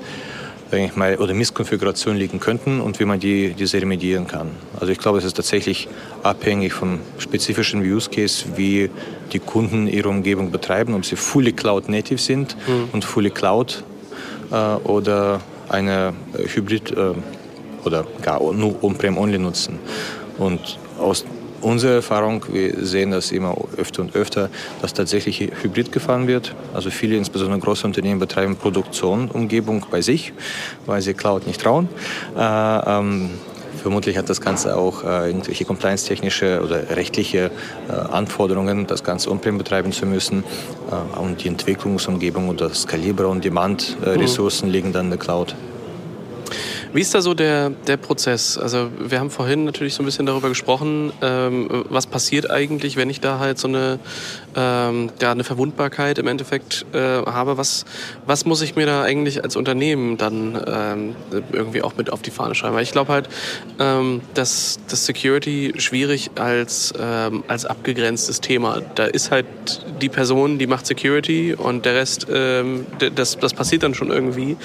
ich 0.78 0.96
mal, 0.96 1.16
oder 1.16 1.34
Misskonfigurationen 1.34 2.18
liegen 2.18 2.38
könnten 2.38 2.80
und 2.80 3.00
wie 3.00 3.04
man 3.04 3.18
die, 3.18 3.54
diese 3.54 3.80
remedieren 3.80 4.26
kann. 4.26 4.50
Also 4.78 4.92
ich 4.92 4.98
glaube, 4.98 5.18
es 5.18 5.24
ist 5.24 5.36
tatsächlich 5.36 5.88
abhängig 6.22 6.72
vom 6.72 7.00
spezifischen 7.18 7.80
Use 7.80 8.08
Case, 8.08 8.44
wie 8.56 8.90
die 9.32 9.38
Kunden 9.38 9.86
ihre 9.86 10.08
Umgebung 10.08 10.50
betreiben, 10.50 10.94
ob 10.94 11.04
sie 11.04 11.16
fully 11.16 11.52
Cloud 11.52 11.88
Native 11.88 12.18
sind 12.18 12.56
mhm. 12.68 12.88
und 12.92 13.04
fully 13.04 13.30
Cloud 13.30 13.82
äh, 14.50 14.54
oder 14.84 15.40
eine 15.68 16.12
Hybrid 16.54 16.92
äh, 16.92 17.14
oder 17.84 18.06
gar 18.22 18.40
nur 18.52 18.82
On-Prem 18.82 19.16
Only 19.18 19.38
nutzen. 19.38 19.78
Und 20.38 20.78
aus 20.98 21.24
unsere 21.60 21.94
Erfahrung, 21.96 22.44
wir 22.50 22.84
sehen 22.84 23.10
das 23.10 23.32
immer 23.32 23.56
öfter 23.76 24.02
und 24.02 24.14
öfter, 24.14 24.50
dass 24.80 24.94
tatsächlich 24.94 25.40
Hybrid 25.40 25.92
gefahren 25.92 26.26
wird. 26.26 26.54
Also 26.74 26.90
viele, 26.90 27.16
insbesondere 27.16 27.58
große 27.60 27.86
Unternehmen, 27.86 28.20
betreiben 28.20 28.56
Produktion, 28.56 29.30
Umgebung 29.30 29.86
bei 29.90 30.00
sich, 30.00 30.32
weil 30.86 31.00
sie 31.02 31.14
Cloud 31.14 31.46
nicht 31.46 31.60
trauen. 31.60 31.88
Äh, 32.36 32.40
ähm, 32.40 33.30
Vermutlich 33.80 34.18
hat 34.18 34.28
das 34.28 34.42
Ganze 34.42 34.76
auch 34.76 35.04
äh, 35.04 35.28
irgendwelche 35.28 35.64
compliance-technische 35.64 36.60
oder 36.62 36.90
rechtliche 36.96 37.50
äh, 37.88 37.92
Anforderungen, 37.92 38.86
das 38.86 39.02
Ganze 39.04 39.30
on-prem 39.30 39.56
betreiben 39.56 39.90
zu 39.92 40.04
müssen. 40.04 40.44
Äh, 40.90 41.18
und 41.18 41.42
die 41.42 41.48
Entwicklungsumgebung 41.48 42.50
oder 42.50 42.74
Skalibre- 42.74 43.28
und 43.28 43.42
Demand-Ressourcen 43.42 44.66
mhm. 44.66 44.72
liegen 44.72 44.92
dann 44.92 45.06
in 45.06 45.10
der 45.10 45.18
Cloud. 45.18 45.54
Wie 46.92 47.00
ist 47.00 47.14
da 47.14 47.20
so 47.20 47.34
der, 47.34 47.70
der 47.70 47.96
Prozess? 47.96 48.58
Also 48.58 48.90
wir 48.98 49.20
haben 49.20 49.30
vorhin 49.30 49.64
natürlich 49.64 49.94
so 49.94 50.02
ein 50.02 50.06
bisschen 50.06 50.26
darüber 50.26 50.48
gesprochen, 50.48 51.12
ähm, 51.22 51.84
was 51.88 52.08
passiert 52.08 52.50
eigentlich, 52.50 52.96
wenn 52.96 53.08
ich 53.08 53.20
da 53.20 53.38
halt 53.38 53.58
so 53.58 53.68
eine, 53.68 54.00
ähm, 54.56 55.10
ja, 55.20 55.32
eine 55.32 55.44
Verwundbarkeit 55.44 56.18
im 56.18 56.26
Endeffekt 56.26 56.86
äh, 56.92 56.98
habe. 56.98 57.56
Was, 57.56 57.84
was 58.26 58.44
muss 58.44 58.62
ich 58.62 58.76
mir 58.76 58.86
da 58.86 59.02
eigentlich 59.02 59.42
als 59.44 59.56
Unternehmen 59.56 60.16
dann 60.16 60.60
ähm, 60.66 61.16
irgendwie 61.52 61.82
auch 61.82 61.96
mit 61.96 62.12
auf 62.12 62.22
die 62.22 62.30
Fahne 62.30 62.54
schreiben? 62.54 62.74
Weil 62.74 62.82
ich 62.82 62.92
glaube 62.92 63.12
halt, 63.12 63.28
ähm, 63.78 64.20
dass 64.34 64.78
das 64.88 65.06
Security 65.06 65.74
schwierig 65.78 66.30
als, 66.36 66.92
ähm, 66.98 67.44
als 67.48 67.64
abgegrenztes 67.64 68.40
Thema. 68.40 68.82
Da 68.94 69.04
ist 69.04 69.30
halt 69.30 69.46
die 70.00 70.08
Person, 70.08 70.58
die 70.58 70.66
macht 70.66 70.86
Security 70.86 71.54
und 71.54 71.84
der 71.84 71.94
Rest, 71.94 72.26
ähm, 72.32 72.86
das, 73.14 73.38
das 73.38 73.54
passiert 73.54 73.82
dann 73.82 73.94
schon 73.94 74.10
irgendwie. 74.10 74.56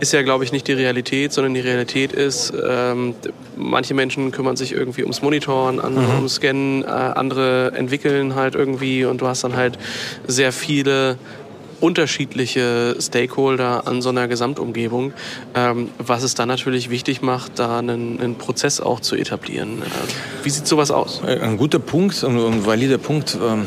Ist 0.00 0.12
ja, 0.12 0.22
glaube 0.22 0.44
ich, 0.44 0.52
nicht 0.52 0.66
die 0.68 0.72
Realität, 0.72 1.32
sondern 1.32 1.54
die 1.54 1.60
Realität 1.60 2.12
ist, 2.12 2.52
ähm, 2.66 3.14
manche 3.56 3.94
Menschen 3.94 4.30
kümmern 4.30 4.56
sich 4.56 4.72
irgendwie 4.72 5.02
ums 5.02 5.22
Monitoren, 5.22 5.80
andere 5.80 6.04
mhm. 6.04 6.14
ums 6.16 6.34
Scannen, 6.34 6.84
äh, 6.84 6.86
andere 6.86 7.72
entwickeln 7.74 8.34
halt 8.34 8.54
irgendwie 8.54 9.04
und 9.10 9.20
du 9.20 9.26
hast 9.26 9.44
dann 9.44 9.56
halt 9.56 9.78
sehr 10.26 10.52
viele 10.52 11.18
unterschiedliche 11.80 12.96
Stakeholder 13.00 13.86
an 13.86 14.02
so 14.02 14.10
einer 14.10 14.28
Gesamtumgebung, 14.28 15.12
ähm, 15.54 15.88
was 15.98 16.22
es 16.22 16.34
dann 16.34 16.48
natürlich 16.48 16.90
wichtig 16.90 17.22
macht, 17.22 17.58
da 17.58 17.78
einen, 17.78 18.20
einen 18.20 18.34
Prozess 18.36 18.80
auch 18.80 19.00
zu 19.00 19.16
etablieren. 19.16 19.82
Äh, 19.82 20.44
wie 20.44 20.50
sieht 20.50 20.66
sowas 20.66 20.90
aus? 20.90 21.22
Ein 21.22 21.56
guter 21.56 21.78
Punkt, 21.78 22.22
ein 22.22 22.64
valider 22.64 22.98
Punkt. 22.98 23.36
Ähm 23.42 23.66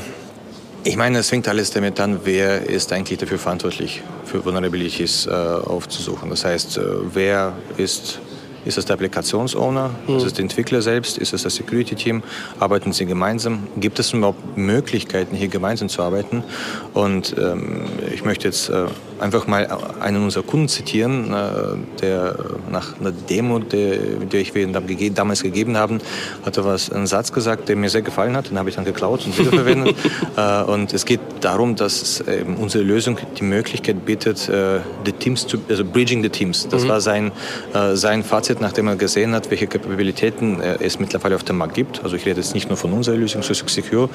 Ich 0.86 0.98
meine, 0.98 1.20
es 1.20 1.30
fängt 1.30 1.48
alles 1.48 1.72
damit 1.72 1.98
an, 2.02 2.20
wer 2.26 2.70
ist 2.70 2.92
eigentlich 2.92 3.18
dafür 3.18 3.40
verantwortlich, 3.40 4.02
für 4.26 4.44
Vulnerabilities 4.44 5.28
äh, 5.28 5.32
aufzusuchen. 5.32 6.30
Das 6.30 6.44
heißt, 6.44 6.78
äh, 6.78 6.82
wer 7.14 7.54
ist 7.78 8.20
ist 8.66 8.78
es 8.78 8.86
der 8.86 8.96
Applikationsowner? 8.96 9.92
Mhm. 10.08 10.18
Ist 10.18 10.26
es 10.26 10.34
der 10.34 10.44
Entwickler 10.44 10.82
selbst? 10.82 11.18
Ist 11.18 11.34
es 11.34 11.44
das 11.44 11.56
Security-Team? 11.56 12.24
Arbeiten 12.60 12.94
sie 12.94 13.06
gemeinsam? 13.06 13.68
Gibt 13.78 14.00
es 14.00 14.14
überhaupt 14.14 14.58
Möglichkeiten, 14.58 15.36
hier 15.36 15.48
gemeinsam 15.48 15.90
zu 15.90 16.02
arbeiten? 16.02 16.44
Und 16.94 17.36
ähm, 17.38 17.86
ich 18.14 18.24
möchte 18.24 18.48
jetzt 18.48 18.70
äh, 18.70 18.86
einfach 19.24 19.48
mal 19.48 19.68
einen 20.00 20.24
unserer 20.24 20.44
Kunden 20.44 20.68
zitieren, 20.68 21.34
äh, 21.34 22.02
der 22.02 22.36
nach 22.70 23.00
einer 23.00 23.12
Demo, 23.12 23.60
die, 23.60 23.98
die 24.32 24.38
ich 24.38 24.54
wir 24.54 24.68
damals 25.12 25.42
gegeben 25.42 25.78
haben, 25.78 26.00
hatte 26.46 26.66
was 26.66 26.92
einen 26.92 27.08
Satz 27.08 27.32
gesagt, 27.32 27.70
der 27.70 27.76
mir 27.76 27.90
sehr 27.90 28.02
gefallen 28.02 28.36
hat. 28.36 28.50
Den 28.50 28.60
habe 28.60 28.70
ich 28.70 28.76
dann 28.76 28.86
geklaut 28.86 29.26
und 29.26 29.38
wiederverwendet. 29.38 29.96
äh, 30.38 30.64
und 30.64 30.94
es 30.94 31.06
geht 31.06 31.22
darum, 31.42 31.76
dass 31.76 32.22
äh, 32.22 32.44
unsere 32.60 32.84
Lösung 32.84 33.18
die 33.40 33.44
Möglichkeit 33.44 34.06
bietet, 34.06 34.50
äh, 34.50 34.80
die 35.06 35.14
Teams 35.14 35.48
zu, 35.48 35.58
also 35.70 35.86
bridging 35.86 36.22
the 36.22 36.30
Teams. 36.30 36.68
Das 36.68 36.84
mhm. 36.84 36.90
war 36.90 37.02
sein, 37.02 37.32
äh, 37.74 37.96
sein 37.96 38.24
Fazit 38.24 38.62
nachdem 38.62 38.88
er 38.88 38.96
gesehen 38.96 39.34
hat, 39.34 39.50
welche 39.50 39.68
Kapabilitäten 39.68 40.60
äh, 40.60 40.78
es 40.80 41.00
mittlerweile 41.00 41.36
auf 41.36 41.44
dem 41.44 41.58
Markt 41.58 41.76
gibt. 41.76 42.04
Also 42.04 42.16
ich 42.16 42.26
rede 42.26 42.42
jetzt 42.42 42.54
nicht 42.54 42.68
nur 42.68 42.78
von 42.78 42.92
unserer 42.92 43.16
Lösung 43.16 43.42
Sussex 43.42 43.74
Secure, 43.74 44.10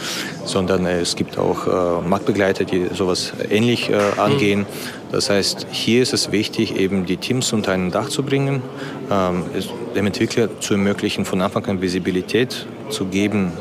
sondern 0.44 0.84
äh, 0.86 1.00
es 1.00 1.16
gibt 1.16 1.38
auch 1.38 1.66
äh, 1.66 2.08
Marktbegleiter, 2.08 2.64
die 2.64 2.88
sowas 2.94 3.32
ähnlich 3.50 3.90
angehen. 4.16 4.66
Das 5.10 5.30
heißt, 5.30 5.66
hier 5.70 6.02
ist 6.02 6.12
es 6.12 6.32
wichtig, 6.32 6.76
eben 6.76 7.06
die 7.06 7.16
Teams 7.16 7.52
unter 7.52 7.72
ein 7.72 7.90
Dach 7.90 8.08
zu 8.08 8.22
bringen, 8.22 8.62
ähm, 9.10 9.44
dem 9.94 10.06
Entwickler 10.06 10.60
zu 10.60 10.74
ermöglichen, 10.74 11.24
von 11.24 11.40
Anfang 11.40 11.64
an 11.66 11.80
Visibilität 11.80 12.66
zu 12.90 13.06
geben, 13.06 13.52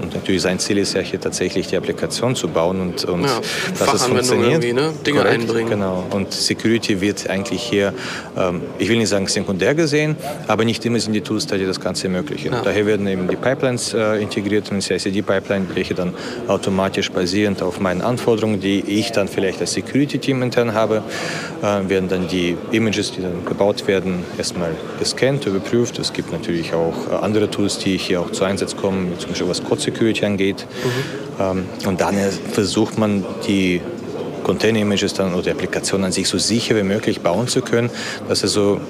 und 0.00 0.14
natürlich 0.14 0.42
sein 0.42 0.58
Ziel 0.58 0.78
ist 0.78 0.94
ja 0.94 1.00
hier 1.00 1.20
tatsächlich 1.20 1.66
die 1.68 1.76
Applikation 1.76 2.34
zu 2.34 2.48
bauen 2.48 2.80
und, 2.80 3.04
und 3.04 3.24
ja, 3.24 3.40
dass 3.78 3.94
es 3.94 4.02
funktioniert. 4.04 4.62
Ne? 4.62 4.92
Dinge 5.06 5.20
Korrekt, 5.20 5.40
einbringen. 5.40 5.70
Genau. 5.70 6.04
Und 6.10 6.32
Security 6.32 7.00
wird 7.00 7.28
eigentlich 7.28 7.62
hier, 7.62 7.92
ähm, 8.36 8.62
ich 8.78 8.88
will 8.88 8.98
nicht 8.98 9.08
sagen 9.08 9.26
sekundär 9.26 9.74
gesehen, 9.74 10.16
aber 10.46 10.64
nicht 10.64 10.84
immer 10.84 11.00
sind 11.00 11.12
die 11.12 11.20
Tools 11.20 11.46
da, 11.46 11.56
die 11.56 11.66
das 11.66 11.80
Ganze 11.80 12.04
ermöglichen. 12.04 12.52
Ja. 12.52 12.62
Daher 12.62 12.86
werden 12.86 13.06
eben 13.06 13.28
die 13.28 13.36
Pipelines 13.36 13.94
äh, 13.94 14.22
integriert 14.22 14.70
und 14.70 14.82
CICD-Pipeline, 14.82 15.66
welche 15.74 15.94
dann 15.94 16.14
automatisch 16.48 17.10
basierend 17.10 17.62
auf 17.62 17.80
meinen 17.80 18.02
Anforderungen, 18.02 18.60
die 18.60 18.80
ich 18.80 19.12
dann 19.12 19.28
vielleicht 19.28 19.60
als 19.60 19.72
Security-Team 19.72 20.42
intern 20.42 20.74
habe, 20.74 21.02
äh, 21.62 21.88
werden 21.88 22.08
dann 22.08 22.28
die 22.28 22.56
Images, 22.72 23.12
die 23.12 23.22
dann 23.22 23.44
gebaut 23.44 23.86
werden, 23.86 24.24
erstmal 24.38 24.70
gescannt, 24.98 25.46
überprüft. 25.46 25.98
Es 25.98 26.12
gibt 26.12 26.32
natürlich 26.32 26.74
auch 26.74 26.94
äh, 27.10 27.14
andere 27.24 27.50
Tools, 27.50 27.78
die 27.78 27.96
hier 27.96 28.20
auch 28.20 28.30
zu 28.30 28.44
Einsatz 28.44 28.76
kommen, 28.76 29.12
zum 29.18 29.30
Beispiel 29.30 29.48
was 29.48 29.62
Code 29.64 29.80
Security 29.86 30.24
angeht. 30.24 30.66
Mhm. 31.38 31.64
und 31.86 32.00
dann 32.00 32.14
versucht 32.52 32.96
man 32.98 33.24
die 33.46 33.80
Container-Images 34.46 35.12
dann 35.14 35.34
oder 35.34 35.42
die 35.42 35.50
Applikation 35.50 36.04
an 36.04 36.12
sich 36.12 36.28
so 36.28 36.38
sicher 36.38 36.76
wie 36.76 36.84
möglich 36.84 37.20
bauen 37.20 37.48
zu 37.48 37.62
können, 37.62 37.90
dass 38.28 38.44
es 38.44 38.52
so 38.52 38.80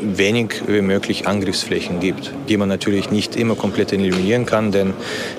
wenig 0.00 0.62
wie 0.66 0.80
möglich 0.80 1.26
Angriffsflächen 1.26 2.00
gibt, 2.00 2.32
die 2.48 2.56
man 2.56 2.68
natürlich 2.68 3.10
nicht 3.10 3.36
immer 3.36 3.54
komplett 3.54 3.92
eliminieren 3.92 4.46
kann, 4.46 4.72
denn 4.72 4.94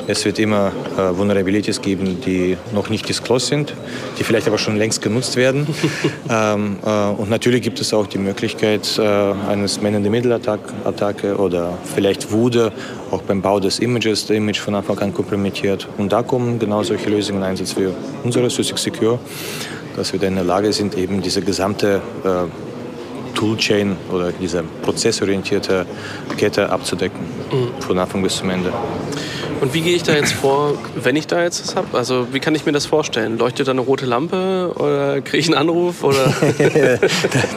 es 0.07 0.25
wird 0.25 0.39
immer 0.39 0.71
äh, 0.97 1.17
Vulnerabilities 1.17 1.81
geben, 1.81 2.19
die 2.25 2.57
noch 2.73 2.89
nicht 2.89 3.07
disclosed 3.07 3.47
sind, 3.47 3.73
die 4.19 4.23
vielleicht 4.23 4.47
aber 4.47 4.57
schon 4.57 4.77
längst 4.77 5.01
genutzt 5.01 5.35
werden. 5.35 5.67
ähm, 6.29 6.77
äh, 6.85 6.89
und 6.89 7.29
natürlich 7.29 7.61
gibt 7.61 7.79
es 7.79 7.93
auch 7.93 8.07
die 8.07 8.17
Möglichkeit 8.17 8.97
äh, 8.97 9.01
eines 9.49 9.81
Man-in-the-Middle-Attacke 9.81 11.37
oder 11.37 11.77
vielleicht 11.95 12.31
wurde 12.31 12.71
auch 13.11 13.21
beim 13.21 13.41
Bau 13.41 13.59
des 13.59 13.79
Images 13.79 14.27
das 14.27 14.35
Image 14.35 14.59
von 14.59 14.75
Anfang 14.75 14.99
an 14.99 15.13
kompromittiert. 15.13 15.87
Und 15.97 16.11
da 16.11 16.23
kommen 16.23 16.59
genau 16.59 16.83
solche 16.83 17.09
Lösungen 17.09 17.39
in 17.39 17.47
Einsatz 17.47 17.75
wie 17.77 17.87
unsere 18.23 18.49
Sussex 18.49 18.83
Secure, 18.83 19.19
dass 19.95 20.13
wir 20.13 20.19
dann 20.19 20.29
in 20.29 20.35
der 20.35 20.43
Lage 20.43 20.71
sind, 20.73 20.97
eben 20.97 21.21
diese 21.21 21.41
gesamte 21.41 22.01
äh, 22.23 22.66
Toolchain 23.37 23.95
oder 24.11 24.31
diese 24.31 24.63
prozessorientierte 24.81 25.85
Kette 26.37 26.69
abzudecken, 26.69 27.19
mhm. 27.51 27.81
von 27.81 27.99
Anfang 27.99 28.23
bis 28.23 28.37
zum 28.37 28.49
Ende. 28.49 28.73
Und 29.59 29.73
wie 29.73 29.81
gehe 29.81 29.95
ich 29.95 30.03
da 30.03 30.13
jetzt 30.13 30.33
vor, 30.33 30.77
wenn 30.95 31.15
ich 31.15 31.27
da 31.27 31.41
jetzt 31.41 31.67
was 31.67 31.75
habe? 31.75 31.97
Also 31.97 32.27
wie 32.31 32.39
kann 32.39 32.53
ich 32.53 32.65
mir 32.65 32.71
das 32.71 32.85
vorstellen? 32.85 33.37
Leuchtet 33.37 33.67
da 33.67 33.71
eine 33.71 33.81
rote 33.81 34.05
Lampe 34.05 34.71
oder 34.75 35.21
kriege 35.21 35.37
ich 35.37 35.47
einen 35.47 35.57
Anruf? 35.57 36.03
Oder? 36.03 36.33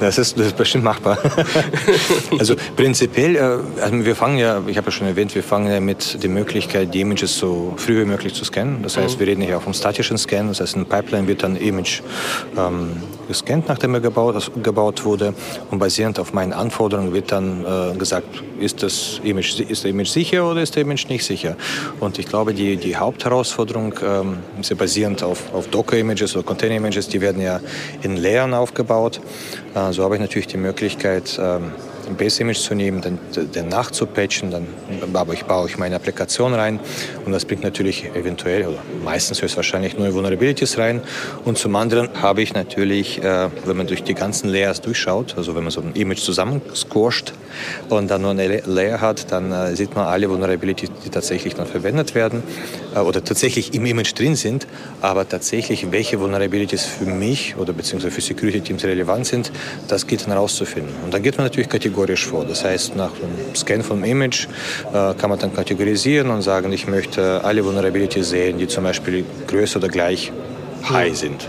das, 0.01 0.19
ist, 0.19 0.39
das 0.39 0.47
ist 0.47 0.57
bestimmt 0.57 0.85
machbar. 0.85 1.19
also 2.39 2.55
prinzipiell, 2.77 3.37
äh, 3.37 3.83
also 3.83 4.05
wir 4.05 4.17
fangen 4.17 4.39
ja, 4.39 4.63
ich 4.67 4.77
habe 4.77 4.87
ja 4.87 4.91
schon 4.91 5.07
erwähnt, 5.07 5.35
wir 5.35 5.43
fangen 5.43 5.71
ja 5.71 5.81
mit 5.81 6.23
der 6.23 6.31
Möglichkeit, 6.31 6.95
die 6.95 7.01
Images 7.01 7.37
so 7.39 7.75
früh 7.77 8.01
wie 8.01 8.07
möglich 8.07 8.35
zu 8.35 8.45
scannen. 8.45 8.83
Das 8.83 8.97
heißt, 8.97 9.17
mhm. 9.17 9.21
wir 9.21 9.27
reden 9.27 9.43
hier 9.43 9.59
auch 9.59 9.63
vom 9.63 9.75
statischen 9.75 10.17
Scan. 10.17 10.49
Das 10.49 10.61
heißt, 10.61 10.77
ein 10.77 10.87
Pipeline 10.87 11.27
wird 11.29 11.43
dann 11.43 11.57
Image 11.57 12.01
ähm, 12.57 12.97
gescannt, 13.29 13.69
nachdem 13.69 13.95
er 13.95 14.01
gebaut, 14.01 14.51
gebaut 14.63 15.05
wurde. 15.05 15.35
Und 15.71 15.79
basierend 15.79 16.19
auf 16.19 16.33
meinen 16.33 16.53
Anforderungen 16.53 17.13
wird 17.13 17.31
dann 17.31 17.65
äh, 17.65 17.97
gesagt, 17.97 18.43
ist 18.59 18.83
das 18.83 19.21
Image, 19.23 19.61
ist 19.61 19.85
der 19.85 19.91
Image 19.91 20.09
sicher 20.09 20.49
oder 20.51 20.63
ist 20.63 20.77
der 20.77 20.83
Image 20.83 21.09
nicht 21.09 21.25
sicher? 21.25 21.57
Und 21.99 22.19
ich 22.19 22.27
glaube, 22.27 22.55
die, 22.55 22.77
die 22.77 22.97
Hauptherausforderung 22.97 23.95
ähm, 24.05 24.39
ist 24.61 24.77
basierend 24.77 25.23
auf, 25.23 25.53
auf 25.53 25.69
Docker-Images 25.69 26.37
oder 26.37 26.45
Container-Images, 26.45 27.09
die 27.09 27.21
werden 27.21 27.43
ja 27.43 27.61
in 28.03 28.17
Layern 28.17 28.55
aufgebaut. 28.55 29.21
Äh, 29.75 29.93
so 29.93 30.05
habe 30.05 30.15
ich 30.15 30.21
natürlich 30.21 30.47
die 30.47 30.57
Möglichkeit, 30.57 31.39
ähm, 31.43 31.73
ein 32.11 32.17
Base-Image 32.17 32.59
zu 32.59 32.75
nehmen, 32.75 33.01
dann, 33.01 33.19
dann 33.53 33.69
nachzupatchen, 33.69 34.51
dann 34.51 34.67
baue 35.13 35.35
ich, 35.35 35.45
baue 35.45 35.69
ich 35.69 35.79
meine 35.79 35.97
Applikation 35.97 36.55
rein 36.55 36.81
und 37.25 37.33
das 37.33 37.45
bringt 37.45 37.63
natürlich 37.63 38.05
eventuell 38.15 38.67
oder 38.67 38.79
meistens 39.05 39.41
höchstwahrscheinlich 39.41 39.97
neue 39.97 40.13
Vulnerabilities 40.13 40.79
rein. 40.79 41.03
Und 41.45 41.59
zum 41.59 41.77
anderen 41.77 42.09
habe 42.21 42.43
ich 42.43 42.53
natürlich, 42.53 43.23
äh, 43.23 43.49
wenn 43.65 43.77
man 43.77 43.87
durch 43.87 44.03
die 44.03 44.15
ganzen 44.15 44.49
Layers 44.49 44.81
durchschaut, 44.81 45.37
also 45.37 45.55
wenn 45.55 45.63
man 45.63 45.71
so 45.71 45.81
ein 45.81 45.95
Image 45.95 46.21
zusammensquasht 46.21 47.33
und 47.89 48.11
dann 48.11 48.23
nur 48.23 48.33
eine 48.33 48.61
Layer 48.67 49.01
hat, 49.01 49.31
dann 49.33 49.53
äh, 49.53 49.77
sieht 49.77 49.95
man 49.95 50.07
alle 50.07 50.29
Vulnerabilities, 50.29 50.91
die 51.05 51.11
tatsächlich 51.11 51.55
dann 51.55 51.67
verwendet 51.67 52.15
werden 52.15 52.43
äh, 52.95 53.01
oder 53.01 53.23
tatsächlich 53.23 53.75
im 53.75 53.87
Image 53.87 54.19
drin 54.19 54.37
sind, 54.37 54.67
aber 55.01 55.29
tatsächlich 55.29 55.91
welche 55.91 56.21
Vulnerabilities 56.21 56.85
für 56.85 57.07
mich 57.07 57.57
oder 57.57 57.73
beziehungsweise 57.73 58.15
für 58.15 58.21
Security 58.21 58.61
Teams 58.61 58.85
relevant 58.85 59.27
sind, 59.27 59.53
das 59.89 60.07
geht 60.07 60.27
dann 60.27 60.33
rauszufinden. 60.33 60.93
Und 61.05 61.15
dann 61.15 61.23
geht 61.23 61.37
man 61.37 61.47
natürlich 61.47 61.69
kategorisch 61.69 61.91
kategorisch 61.91 62.27
vor. 62.27 62.45
Das 62.45 62.65
heißt, 62.65 62.97
nach 62.97 63.11
dem 63.11 63.55
Scan 63.55 63.83
vom 63.83 64.05
Image 64.05 64.47
äh, 64.93 65.15
kann 65.15 65.31
man 65.31 65.39
dann 65.39 65.55
kategorisieren 65.55 66.31
und 66.31 66.43
sagen, 66.43 66.73
ich 66.73 66.87
möchte 66.87 67.43
alle 67.45 67.65
Vulnerabilities 67.65 68.31
sehen, 68.31 68.59
die 68.59 68.69
zum 68.69 68.85
Beispiel 68.85 69.25
größer 69.47 69.79
oder 69.79 69.89
gleich 69.89 70.33
high 70.89 71.15
sind. 71.17 71.49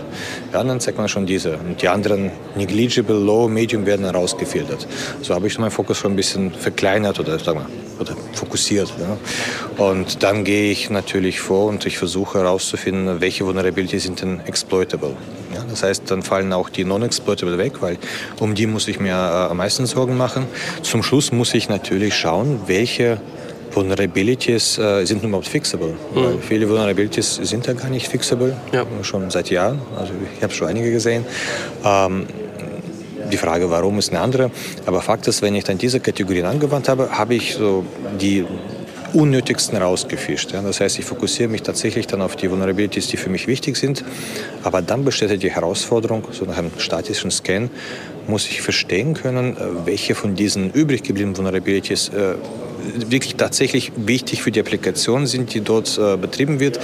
Ja, 0.52 0.62
dann 0.62 0.80
zeigt 0.80 0.98
man 0.98 1.08
schon 1.08 1.26
diese. 1.26 1.56
Und 1.56 1.80
die 1.80 1.88
anderen 1.88 2.30
negligible, 2.56 3.16
low, 3.16 3.48
medium 3.48 3.86
werden 3.86 4.04
rausgefiltert. 4.04 4.86
So 5.22 5.34
habe 5.34 5.46
ich 5.46 5.58
meinen 5.58 5.70
Fokus 5.70 5.98
schon 5.98 6.12
ein 6.12 6.16
bisschen 6.16 6.52
verkleinert 6.52 7.18
oder, 7.20 7.38
sagen 7.38 7.60
wir, 7.60 8.00
oder 8.00 8.16
fokussiert. 8.34 8.92
Ja. 8.98 9.84
Und 9.84 10.22
dann 10.22 10.44
gehe 10.44 10.70
ich 10.70 10.90
natürlich 10.90 11.40
vor 11.40 11.66
und 11.66 11.86
ich 11.86 11.98
versuche 11.98 12.38
herauszufinden, 12.38 13.20
welche 13.20 13.46
Vulnerabilities 13.46 14.02
sind 14.04 14.20
denn 14.20 14.40
exploitable. 14.46 15.16
Ja, 15.54 15.64
das 15.68 15.82
heißt, 15.82 16.10
dann 16.10 16.22
fallen 16.22 16.52
auch 16.52 16.68
die 16.68 16.84
non-exploitable 16.84 17.58
weg, 17.58 17.80
weil 17.80 17.98
um 18.40 18.54
die 18.54 18.66
muss 18.66 18.88
ich 18.88 19.00
mir 19.00 19.12
äh, 19.12 19.50
am 19.50 19.56
meisten 19.56 19.86
Sorgen 19.86 20.16
machen. 20.16 20.46
Zum 20.82 21.02
Schluss 21.02 21.32
muss 21.32 21.54
ich 21.54 21.68
natürlich 21.68 22.14
schauen, 22.14 22.60
welche 22.66 23.20
Vulnerabilities 23.74 24.78
äh, 24.78 25.04
sind 25.04 25.22
überhaupt 25.22 25.48
fixable. 25.48 25.94
Mhm. 26.14 26.40
Viele 26.40 26.68
Vulnerabilities 26.68 27.36
sind 27.36 27.66
ja 27.66 27.72
gar 27.72 27.90
nicht 27.90 28.08
fixable, 28.08 28.56
ja. 28.72 28.84
schon 29.02 29.30
seit 29.30 29.50
Jahren. 29.50 29.80
Also 29.98 30.12
ich 30.36 30.42
habe 30.42 30.52
schon 30.52 30.68
einige 30.68 30.90
gesehen. 30.90 31.24
Ähm, 31.84 32.26
die 33.30 33.36
Frage, 33.36 33.70
warum, 33.70 33.98
ist 33.98 34.10
eine 34.10 34.20
andere. 34.20 34.50
Aber 34.84 35.00
Fakt 35.00 35.26
ist, 35.26 35.42
wenn 35.42 35.54
ich 35.54 35.64
dann 35.64 35.78
diese 35.78 36.00
Kategorien 36.00 36.44
angewandt 36.44 36.88
habe, 36.88 37.10
habe 37.16 37.34
ich 37.34 37.54
so 37.54 37.84
die 38.20 38.44
unnötigsten 39.14 39.76
rausgefischt. 39.76 40.52
Ja. 40.52 40.62
Das 40.62 40.80
heißt, 40.80 40.98
ich 40.98 41.04
fokussiere 41.04 41.48
mich 41.48 41.62
tatsächlich 41.62 42.06
dann 42.06 42.22
auf 42.22 42.36
die 42.36 42.50
Vulnerabilities, 42.50 43.08
die 43.08 43.16
für 43.16 43.30
mich 43.30 43.46
wichtig 43.46 43.76
sind. 43.76 44.04
Aber 44.62 44.82
dann 44.82 45.04
besteht 45.04 45.42
die 45.42 45.50
Herausforderung, 45.50 46.24
so 46.30 46.44
nach 46.44 46.58
einem 46.58 46.70
statischen 46.78 47.30
Scan, 47.30 47.70
muss 48.26 48.46
ich 48.46 48.62
verstehen 48.62 49.14
können, 49.14 49.56
äh, 49.56 49.86
welche 49.86 50.14
von 50.14 50.34
diesen 50.34 50.70
übrig 50.72 51.02
gebliebenen 51.02 51.36
Vulnerabilities 51.36 52.08
äh, 52.10 52.34
wirklich 53.08 53.36
tatsächlich 53.36 53.92
wichtig 53.96 54.42
für 54.42 54.50
die 54.50 54.60
Applikation 54.60 55.26
sind, 55.26 55.54
die 55.54 55.60
dort 55.60 55.98
äh, 55.98 56.16
betrieben 56.16 56.60
wird. 56.60 56.78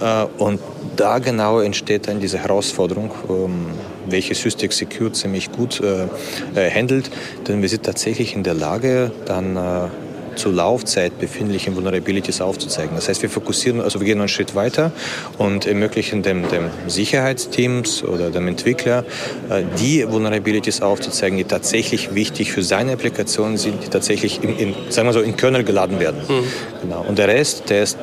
Äh, 0.00 0.24
und 0.38 0.60
da 0.96 1.18
genau 1.18 1.60
entsteht 1.60 2.08
dann 2.08 2.20
diese 2.20 2.38
Herausforderung, 2.38 3.10
ähm, 3.28 3.66
welche 4.06 4.34
System 4.34 4.70
Secure 4.70 5.12
ziemlich 5.12 5.50
gut 5.52 5.80
äh, 5.80 6.06
äh, 6.54 6.70
handelt. 6.70 7.10
Denn 7.48 7.62
wir 7.62 7.68
sind 7.68 7.84
tatsächlich 7.84 8.34
in 8.34 8.42
der 8.42 8.54
Lage, 8.54 9.10
dann 9.26 9.56
äh, 9.56 9.88
zur 10.36 10.52
Laufzeit 10.52 11.18
befindlichen 11.18 11.76
Vulnerabilities 11.76 12.40
aufzuzeigen. 12.40 12.94
Das 12.94 13.08
heißt, 13.08 13.22
wir 13.22 13.30
fokussieren, 13.30 13.80
also 13.80 14.00
wir 14.00 14.06
gehen 14.06 14.18
einen 14.18 14.28
Schritt 14.28 14.54
weiter 14.54 14.92
und 15.38 15.66
ermöglichen 15.66 16.22
dem, 16.22 16.48
dem 16.48 16.70
Sicherheitsteams 16.86 18.04
oder 18.04 18.30
dem 18.30 18.48
Entwickler, 18.48 19.04
äh, 19.50 19.62
die 19.80 20.08
Vulnerabilities 20.10 20.82
aufzuzeigen, 20.82 21.38
die 21.38 21.44
tatsächlich 21.44 22.14
wichtig 22.14 22.52
für 22.52 22.62
seine 22.62 22.92
Applikation 22.92 23.56
sind, 23.56 23.84
die 23.84 23.88
tatsächlich 23.88 24.42
in, 24.42 24.58
in 24.58 24.74
sagen 24.90 25.08
wir 25.08 25.12
so, 25.12 25.20
in 25.20 25.36
Kernel 25.36 25.64
geladen 25.64 26.00
werden. 26.00 26.20
Mhm. 26.28 26.44
Genau. 26.82 27.04
Und 27.06 27.18
der 27.18 27.28
Rest, 27.28 27.70
der 27.70 27.82
ist 27.82 27.98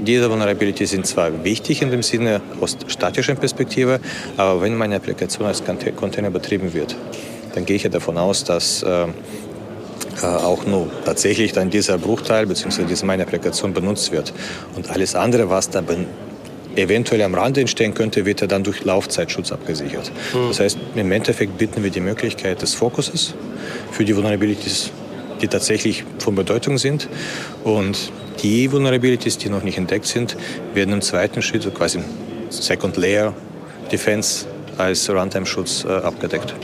diese 0.00 0.28
Vulnerabilities 0.28 0.90
sind 0.90 1.06
zwar 1.06 1.44
wichtig 1.44 1.80
in 1.80 1.92
dem 1.92 2.02
Sinne 2.02 2.40
aus 2.60 2.76
statischer 2.88 3.36
Perspektive, 3.36 4.00
aber 4.36 4.60
wenn 4.60 4.76
meine 4.76 4.96
Applikation 4.96 5.46
als 5.46 5.62
Container 5.94 6.30
betrieben 6.30 6.74
wird, 6.74 6.96
dann 7.54 7.64
gehe 7.64 7.76
ich 7.76 7.84
ja 7.84 7.88
davon 7.88 8.18
aus, 8.18 8.42
dass 8.42 8.82
äh, 8.82 8.96
äh, 8.96 9.06
auch 10.22 10.64
nur 10.66 10.88
tatsächlich 11.04 11.52
dann 11.52 11.70
dieser 11.70 11.98
Bruchteil 11.98 12.46
bzw. 12.46 12.84
diese 12.84 13.06
meine 13.06 13.22
Applikation 13.22 13.72
benutzt 13.72 14.12
wird. 14.12 14.32
Und 14.74 14.90
alles 14.90 15.14
andere, 15.14 15.50
was 15.50 15.70
da 15.70 15.82
eventuell 16.76 17.22
am 17.22 17.34
Rande 17.34 17.60
entstehen 17.60 17.94
könnte, 17.94 18.24
wird 18.26 18.40
ja 18.40 18.46
dann 18.46 18.62
durch 18.62 18.84
Laufzeitschutz 18.84 19.52
abgesichert. 19.52 20.10
Mhm. 20.34 20.48
Das 20.48 20.60
heißt, 20.60 20.78
im 20.94 21.12
Endeffekt 21.12 21.58
bieten 21.58 21.82
wir 21.82 21.90
die 21.90 22.00
Möglichkeit 22.00 22.62
des 22.62 22.74
Fokuses 22.74 23.34
für 23.90 24.04
die 24.04 24.14
Vulnerabilities, 24.14 24.90
die 25.40 25.48
tatsächlich 25.48 26.04
von 26.18 26.34
Bedeutung 26.34 26.78
sind. 26.78 27.08
Und 27.64 28.12
die 28.42 28.70
Vulnerabilities, 28.70 29.38
die 29.38 29.48
noch 29.48 29.62
nicht 29.62 29.78
entdeckt 29.78 30.06
sind, 30.06 30.36
werden 30.74 30.92
im 30.92 31.00
zweiten 31.00 31.42
Schritt, 31.42 31.62
so 31.62 31.70
quasi 31.70 32.00
Second 32.50 32.96
Layer 32.96 33.32
Defense 33.90 34.46
als 34.78 35.08
Runtime-Schutz 35.08 35.84
äh, 35.84 35.88
abgedeckt. 35.88 36.54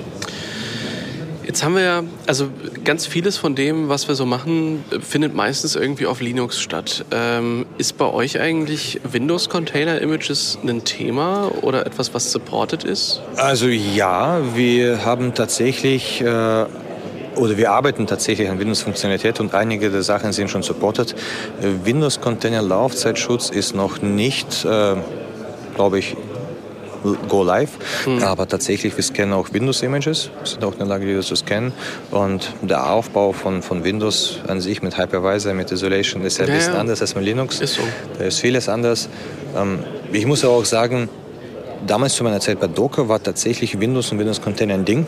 Jetzt 1.44 1.64
haben 1.64 1.74
wir 1.74 1.82
ja, 1.82 2.02
also 2.26 2.48
ganz 2.84 3.06
vieles 3.06 3.36
von 3.36 3.54
dem, 3.54 3.88
was 3.88 4.08
wir 4.08 4.14
so 4.14 4.26
machen, 4.26 4.84
findet 5.00 5.34
meistens 5.34 5.74
irgendwie 5.74 6.06
auf 6.06 6.20
Linux 6.20 6.60
statt. 6.60 7.04
Ähm, 7.10 7.66
ist 7.78 7.98
bei 7.98 8.06
euch 8.06 8.40
eigentlich 8.40 9.00
Windows 9.10 9.48
Container 9.48 10.00
Images 10.00 10.58
ein 10.62 10.84
Thema 10.84 11.50
oder 11.62 11.84
etwas, 11.86 12.14
was 12.14 12.30
supported 12.30 12.84
ist? 12.84 13.20
Also 13.36 13.66
ja, 13.66 14.40
wir 14.54 15.04
haben 15.04 15.34
tatsächlich 15.34 16.20
äh, 16.20 16.66
oder 17.36 17.56
wir 17.56 17.72
arbeiten 17.72 18.06
tatsächlich 18.06 18.48
an 18.48 18.58
Windows-Funktionalität 18.58 19.40
und 19.40 19.54
einige 19.54 19.90
der 19.90 20.02
Sachen 20.02 20.32
sind 20.32 20.50
schon 20.50 20.62
supported. 20.62 21.14
Windows 21.84 22.20
Container 22.20 22.62
Laufzeitschutz 22.62 23.50
ist 23.50 23.74
noch 23.74 24.02
nicht, 24.02 24.64
äh, 24.64 24.96
glaube 25.74 25.98
ich, 25.98 26.16
Go 27.28 27.42
Live. 27.42 28.06
Mhm. 28.06 28.22
Aber 28.22 28.48
tatsächlich, 28.48 28.96
wir 28.96 29.04
scannen 29.04 29.32
auch 29.32 29.52
Windows-Images, 29.52 30.30
sind 30.44 30.64
auch 30.64 30.72
in 30.72 30.78
der 30.78 30.86
Lage, 30.86 31.06
die 31.06 31.20
zu 31.20 31.36
scannen. 31.36 31.72
Und 32.10 32.52
der 32.62 32.90
Aufbau 32.90 33.32
von, 33.32 33.62
von 33.62 33.84
Windows 33.84 34.40
an 34.46 34.60
sich 34.60 34.82
mit 34.82 34.98
Hypervisor, 34.98 35.54
mit 35.54 35.70
Isolation 35.70 36.24
ist 36.24 36.38
ja 36.38 36.46
ein 36.46 36.52
bisschen 36.52 36.74
ja. 36.74 36.80
anders 36.80 37.00
als 37.00 37.14
mit 37.14 37.24
Linux. 37.24 37.60
Ist 37.60 37.74
so. 37.74 37.82
Da 38.18 38.24
ist 38.24 38.40
vieles 38.40 38.68
anders. 38.68 39.08
Ähm, 39.56 39.80
ich 40.12 40.26
muss 40.26 40.44
auch 40.44 40.64
sagen, 40.64 41.08
damals 41.86 42.14
zu 42.14 42.24
meiner 42.24 42.40
Zeit 42.40 42.60
bei 42.60 42.66
Docker 42.66 43.08
war 43.08 43.22
tatsächlich 43.22 43.78
Windows 43.78 44.12
und 44.12 44.18
Windows 44.18 44.40
Container 44.40 44.74
ein 44.74 44.84
Ding. 44.84 45.06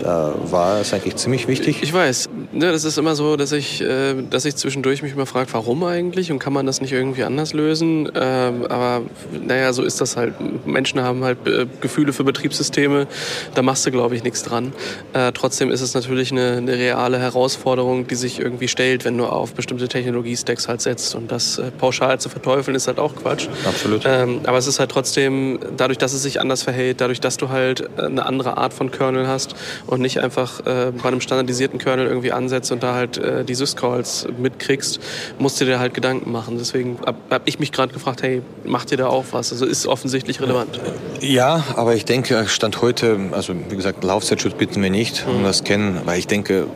Da 0.00 0.34
war 0.50 0.80
es 0.80 0.92
eigentlich 0.92 1.16
ziemlich 1.16 1.48
wichtig. 1.48 1.82
Ich 1.82 1.92
weiß. 1.92 2.28
Ne, 2.52 2.70
das 2.70 2.84
ist 2.84 2.98
immer 2.98 3.14
so, 3.14 3.36
dass 3.36 3.52
ich, 3.52 3.80
äh, 3.80 4.14
dass 4.28 4.44
ich 4.44 4.56
zwischendurch 4.56 5.02
mich 5.02 5.12
immer 5.12 5.26
frage, 5.26 5.48
warum 5.52 5.84
eigentlich 5.84 6.30
und 6.30 6.38
kann 6.38 6.52
man 6.52 6.66
das 6.66 6.80
nicht 6.80 6.92
irgendwie 6.92 7.24
anders 7.24 7.54
lösen? 7.54 8.10
Ähm, 8.14 8.66
aber 8.68 9.02
naja, 9.46 9.72
so 9.72 9.82
ist 9.82 10.00
das 10.00 10.16
halt. 10.16 10.34
Menschen 10.66 11.00
haben 11.00 11.24
halt 11.24 11.46
äh, 11.46 11.66
Gefühle 11.80 12.12
für 12.12 12.24
Betriebssysteme. 12.24 13.06
Da 13.54 13.62
machst 13.62 13.86
du, 13.86 13.90
glaube 13.90 14.16
ich, 14.16 14.22
nichts 14.22 14.42
dran. 14.42 14.72
Äh, 15.12 15.32
trotzdem 15.32 15.70
ist 15.70 15.80
es 15.80 15.94
natürlich 15.94 16.30
eine, 16.32 16.58
eine, 16.58 16.72
reale 16.72 17.18
Herausforderung, 17.18 18.06
die 18.06 18.14
sich 18.14 18.38
irgendwie 18.38 18.68
stellt, 18.68 19.04
wenn 19.04 19.16
du 19.16 19.26
auf 19.26 19.54
bestimmte 19.54 19.88
Technologie-Stacks 19.88 20.68
halt 20.68 20.80
setzt. 20.80 21.14
Und 21.14 21.32
das 21.32 21.58
äh, 21.58 21.70
pauschal 21.70 22.20
zu 22.20 22.28
verteufeln 22.28 22.74
ist 22.74 22.86
halt 22.86 22.98
auch 22.98 23.14
Quatsch. 23.16 23.48
Absolut. 23.66 24.02
Ähm, 24.04 24.40
aber 24.44 24.58
es 24.58 24.66
ist 24.66 24.78
halt 24.78 24.90
trotzdem, 24.90 25.58
dadurch, 25.76 25.98
dass 25.98 26.12
es 26.12 26.22
sich 26.22 26.40
anders 26.40 26.62
verhält, 26.62 27.00
dadurch, 27.00 27.20
dass 27.20 27.36
du 27.36 27.48
halt 27.48 27.88
eine 27.98 28.26
andere 28.26 28.56
Art 28.56 28.74
von 28.74 28.90
Kernel 28.90 29.26
hast 29.26 29.54
und 29.86 30.00
nicht 30.00 30.20
einfach 30.20 30.60
äh, 30.60 30.92
bei 30.92 31.08
einem 31.08 31.20
standardisierten 31.20 31.78
Kernel 31.78 32.06
irgendwie 32.06 32.32
ansetzt 32.32 32.72
und 32.72 32.82
da 32.82 32.94
halt 32.94 33.18
äh, 33.18 33.44
die 33.44 33.54
Syscalls 33.54 34.26
mitkriegst, 34.38 35.00
musst 35.38 35.60
du 35.60 35.64
dir 35.64 35.78
halt 35.78 35.94
Gedanken 35.94 36.30
machen. 36.32 36.56
Deswegen 36.58 36.98
habe 37.04 37.18
hab 37.30 37.42
ich 37.46 37.58
mich 37.58 37.72
gerade 37.72 37.92
gefragt, 37.92 38.22
hey, 38.22 38.42
macht 38.64 38.90
ihr 38.90 38.98
da 38.98 39.06
auch 39.06 39.26
was? 39.32 39.52
Also 39.52 39.66
ist 39.66 39.86
offensichtlich 39.86 40.40
relevant. 40.40 40.80
Ja, 41.20 41.64
aber 41.76 41.94
ich 41.94 42.04
denke, 42.04 42.46
Stand 42.48 42.82
heute, 42.82 43.18
also 43.32 43.54
wie 43.68 43.76
gesagt, 43.76 44.04
Laufzeitschutz 44.04 44.54
bitten 44.54 44.82
wir 44.82 44.90
nicht, 44.90 45.24
um 45.26 45.40
mhm. 45.40 45.44
das 45.44 45.64
kennen, 45.64 46.00
weil 46.04 46.18
ich 46.18 46.26
denke, 46.26 46.66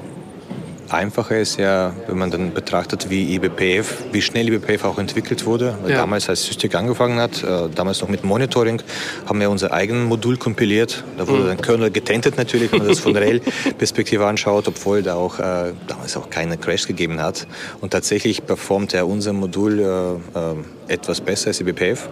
Einfacher 0.88 1.38
ist 1.38 1.58
ja, 1.58 1.92
wenn 2.06 2.18
man 2.18 2.30
dann 2.30 2.54
betrachtet, 2.54 3.10
wie 3.10 3.34
eBPF, 3.34 4.04
wie 4.12 4.22
schnell 4.22 4.48
eBPF 4.48 4.84
auch 4.84 4.98
entwickelt 4.98 5.44
wurde. 5.44 5.76
Ja. 5.86 5.96
Damals, 5.96 6.28
als 6.28 6.44
Systik 6.44 6.74
angefangen 6.74 7.18
hat, 7.18 7.42
äh, 7.42 7.68
damals 7.74 8.00
noch 8.00 8.08
mit 8.08 8.24
Monitoring, 8.24 8.82
haben 9.26 9.40
wir 9.40 9.50
unser 9.50 9.72
eigenes 9.72 10.08
Modul 10.08 10.36
kompiliert. 10.36 11.04
Da 11.18 11.26
wurde 11.26 11.42
mhm. 11.42 11.46
dann 11.48 11.60
Kernel 11.60 11.90
getentet 11.90 12.36
natürlich, 12.36 12.70
wenn 12.72 12.80
man 12.80 12.88
das 12.88 13.00
von 13.00 13.14
der 13.14 13.22
RHEL-Perspektive 13.22 14.26
anschaut, 14.26 14.68
obwohl 14.68 15.02
da 15.02 15.14
auch 15.14 15.38
äh, 15.38 15.72
damals 15.86 16.16
auch 16.16 16.30
keine 16.30 16.56
Crash 16.56 16.86
gegeben 16.86 17.20
hat. 17.20 17.46
Und 17.80 17.90
tatsächlich 17.90 18.46
performt 18.46 18.94
er 18.94 19.06
unser 19.06 19.32
Modul 19.32 19.80
äh, 19.80 20.38
äh 20.38 20.54
etwas 20.88 21.20
besser 21.20 21.48
als 21.48 21.60
eBPF. 21.60 22.08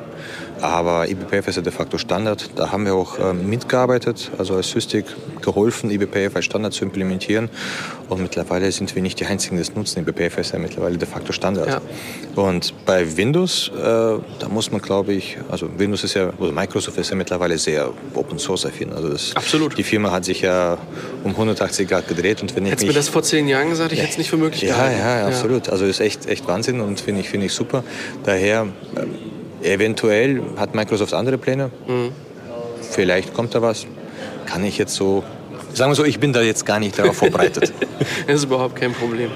Aber 0.65 1.07
eBPF 1.11 1.47
ist 1.49 1.57
ja 1.57 1.63
de 1.63 1.71
facto 1.71 1.99
Standard. 1.99 2.49
Da 2.57 2.73
haben 2.73 2.87
wir 2.87 2.95
auch 2.95 3.19
ähm, 3.19 3.51
mitgearbeitet, 3.51 4.31
also 4.39 4.55
als 4.55 4.71
Systik 4.71 5.05
geholfen, 5.43 5.91
eBPF 5.91 6.37
als 6.37 6.47
Standard 6.47 6.73
zu 6.73 6.87
implementieren. 6.87 7.51
Und 8.09 8.23
mittlerweile 8.23 8.73
sind 8.73 8.95
wir 8.95 9.03
nicht 9.03 9.21
die 9.21 9.27
Einzigen, 9.27 9.57
die 9.57 9.63
es 9.63 9.75
nutzen. 9.75 9.99
eBPF 9.99 10.39
ist 10.39 10.55
ja 10.55 10.59
mittlerweile 10.59 10.97
de 10.97 11.07
facto 11.07 11.33
Standard. 11.33 11.69
Ja. 11.69 11.83
Und 12.43 12.73
bei 12.87 13.15
Windows, 13.15 13.73
äh, 13.77 13.83
da 13.83 14.49
muss 14.49 14.73
man, 14.73 14.81
glaube 14.81 15.13
ich, 15.13 15.37
also 15.51 15.69
Windows 15.77 16.03
ist 16.03 16.15
ja, 16.15 16.33
oder 16.39 16.53
Microsoft 16.53 16.97
ist 16.97 17.11
ja 17.11 17.17
mittlerweile 17.17 17.59
sehr 17.59 17.91
Open 18.15 18.39
Source 18.39 18.65
affin. 18.65 18.91
Also 18.91 19.11
das, 19.11 19.37
Absolut. 19.37 19.77
Die 19.77 19.83
Firma 19.83 20.13
hat 20.13 20.25
sich 20.25 20.41
ja 20.41 20.79
um 21.25 21.33
180 21.33 21.87
Grad 21.87 22.09
gedreht. 22.09 22.41
Und 22.41 22.57
wenn 22.57 22.65
Hättest 22.65 22.85
du 22.85 22.87
mir 22.87 22.95
das 22.95 23.11
vor 23.11 23.23
zehn 23.23 23.49
Jahren 23.49 23.69
gesagt, 23.69 23.93
ich 23.93 23.99
hätte 23.99 24.13
es 24.13 24.19
nicht 24.19 24.31
für 24.31 24.39
möglich 24.39 24.63
ja, 24.63 24.77
gehalten. 24.77 24.99
Ja, 24.99 25.19
ja, 25.19 25.27
absolut. 25.27 25.69
Also 25.69 25.85
ist 25.85 26.01
echt, 26.01 26.25
echt 26.25 26.49
Wahnsinn 26.49 26.81
und 26.81 27.01
finde 27.01 27.21
ich, 27.21 27.29
find 27.29 27.45
ich 27.45 27.53
super. 27.53 27.85
Daher 28.25 28.69
Eventuell 29.65 30.43
hat 30.57 30.75
Microsoft 30.75 31.15
andere 31.15 31.39
Pläne. 31.39 31.71
Mhm. 31.87 32.13
Vielleicht 32.91 33.33
kommt 33.35 33.55
da 33.55 33.63
was. 33.63 33.87
Kann 34.47 34.65
ich 34.65 34.79
jetzt 34.79 34.95
so. 34.95 35.25
Sagen 35.73 35.91
wir 35.91 35.97
so, 35.97 36.05
ich 36.05 36.21
bin 36.21 36.33
da 36.33 36.43
jetzt 36.43 36.67
gar 36.67 36.79
nicht 36.79 36.99
darauf 36.99 37.17
vorbereitet. 37.17 37.73
das 38.27 38.37
ist 38.37 38.45
überhaupt 38.45 38.77
kein 38.77 38.93
Problem. 38.93 39.31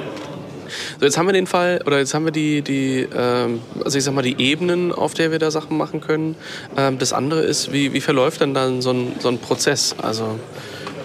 So, 1.01 1.07
jetzt 1.07 1.17
haben 1.17 1.27
wir 1.27 1.33
den 1.33 1.47
Fall, 1.47 1.81
oder 1.87 1.99
jetzt 1.99 2.13
haben 2.15 2.25
wir 2.25 2.33
die, 2.33 2.63
die 2.63 3.09
ähm, 3.17 3.61
also 3.83 3.99
ich 3.99 4.05
sag 4.05 4.15
mal, 4.15 4.23
die 4.23 4.41
Ebenen, 4.41 4.93
auf 4.93 5.15
der 5.15 5.31
wir 5.31 5.39
da 5.39 5.51
Sachen 5.51 5.77
machen 5.77 6.01
können. 6.01 6.37
Ähm, 6.77 6.99
das 6.99 7.13
andere 7.13 7.41
ist, 7.41 7.73
wie, 7.73 7.93
wie 7.93 8.01
verläuft 8.01 8.41
dann 8.41 8.55
dann 8.55 8.83
so 8.83 8.91
ein, 8.91 9.15
so 9.19 9.29
ein 9.29 9.39
Prozess? 9.39 9.97
Also 10.01 10.39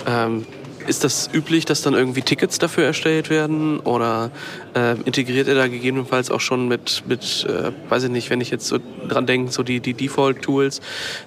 ähm, 0.05 0.45
ist 0.88 1.04
das 1.04 1.30
üblich, 1.34 1.65
dass 1.65 1.82
dann 1.82 1.93
irgendwie 1.93 2.22
Tickets 2.22 2.60
dafür 2.60 2.86
erstellt 2.86 3.30
werden 3.30 3.80
oder 3.80 4.32
äh, 4.76 4.96
integriert 5.06 5.48
ihr 5.48 5.56
da 5.56 5.67
gegebenenfalls 5.67 6.32
auch 6.32 6.41
schon 6.41 6.67
mit, 6.67 7.04
mit 7.08 7.46
äh, 7.50 7.72
weiß 7.89 8.04
ich 8.04 8.10
nicht, 8.10 8.30
wenn 8.30 8.41
ich 8.41 8.50
jetzt 8.50 8.67
so 8.67 8.80
dran 9.08 9.26
denke, 9.26 9.52
so 9.52 9.63
die, 9.63 9.80
die 9.80 9.93
Default-Tools, 9.93 10.82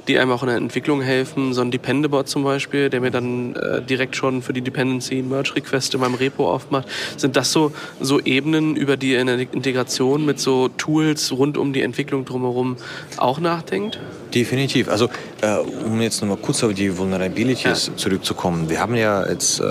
die 0.09 0.19
einem 0.19 0.31
auch 0.31 0.43
in 0.43 0.49
der 0.49 0.57
Entwicklung 0.57 1.01
helfen, 1.03 1.53
so 1.55 1.61
ein 1.61 1.71
Dependabot 1.71 2.29
zum 2.29 2.45
Beispiel, 2.45 2.91
der 2.91 3.01
mir 3.01 3.11
dann 3.11 3.57
äh, 3.57 3.83
direkt 3.83 4.17
schon 4.17 4.43
für 4.43 4.53
die 4.53 4.63
Dependency 4.63 5.23
Merge-Request 5.23 5.95
in 5.95 6.01
meinem 6.01 6.15
Repo 6.15 6.51
aufmacht. 6.51 6.89
Sind 7.17 7.37
das 7.37 7.53
so, 7.53 7.73
so 8.01 8.21
Ebenen, 8.21 8.77
über 8.77 8.97
die 8.97 9.13
ihr 9.13 9.21
in 9.21 9.27
der 9.27 9.39
Integration 9.39 10.25
mit 10.25 10.41
so 10.41 10.69
Tools 10.69 11.33
rund 11.33 11.59
um 11.59 11.73
die 11.73 11.83
Entwicklung 11.83 12.25
drumherum 12.25 12.77
auch 13.17 13.39
nachdenkt? 13.39 13.99
Definitiv. 14.37 14.91
Also 14.91 15.09
äh, 15.41 15.57
um 15.57 15.99
jetzt 16.03 16.21
nochmal 16.21 16.37
kurz 16.37 16.63
auf 16.63 16.75
die 16.75 16.99
Vulnerabilities 16.99 17.87
ja. 17.87 17.97
zurückzukommen. 17.97 18.69
Wir 18.69 18.81
haben 18.81 18.95
ja 18.95 19.27
jetzt 19.27 19.61
äh, 19.61 19.65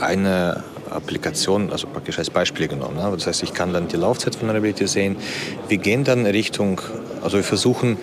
eine 0.00 0.64
Applikation, 0.90 1.70
also 1.70 1.86
praktisch 1.86 2.18
als 2.18 2.28
Beispiel 2.28 2.66
genommen. 2.66 2.96
Ne? 2.96 3.08
Das 3.14 3.28
heißt, 3.28 3.44
ich 3.44 3.54
kann 3.54 3.72
dann 3.72 3.86
die 3.86 3.96
Laufzeit 3.96 4.40
Vulnerability 4.40 4.88
sehen. 4.88 5.14
Wir 5.68 5.78
gehen 5.78 6.02
dann 6.02 6.26
Richtung, 6.26 6.80
also 7.22 7.36
wir 7.36 7.44
versuchen 7.44 7.96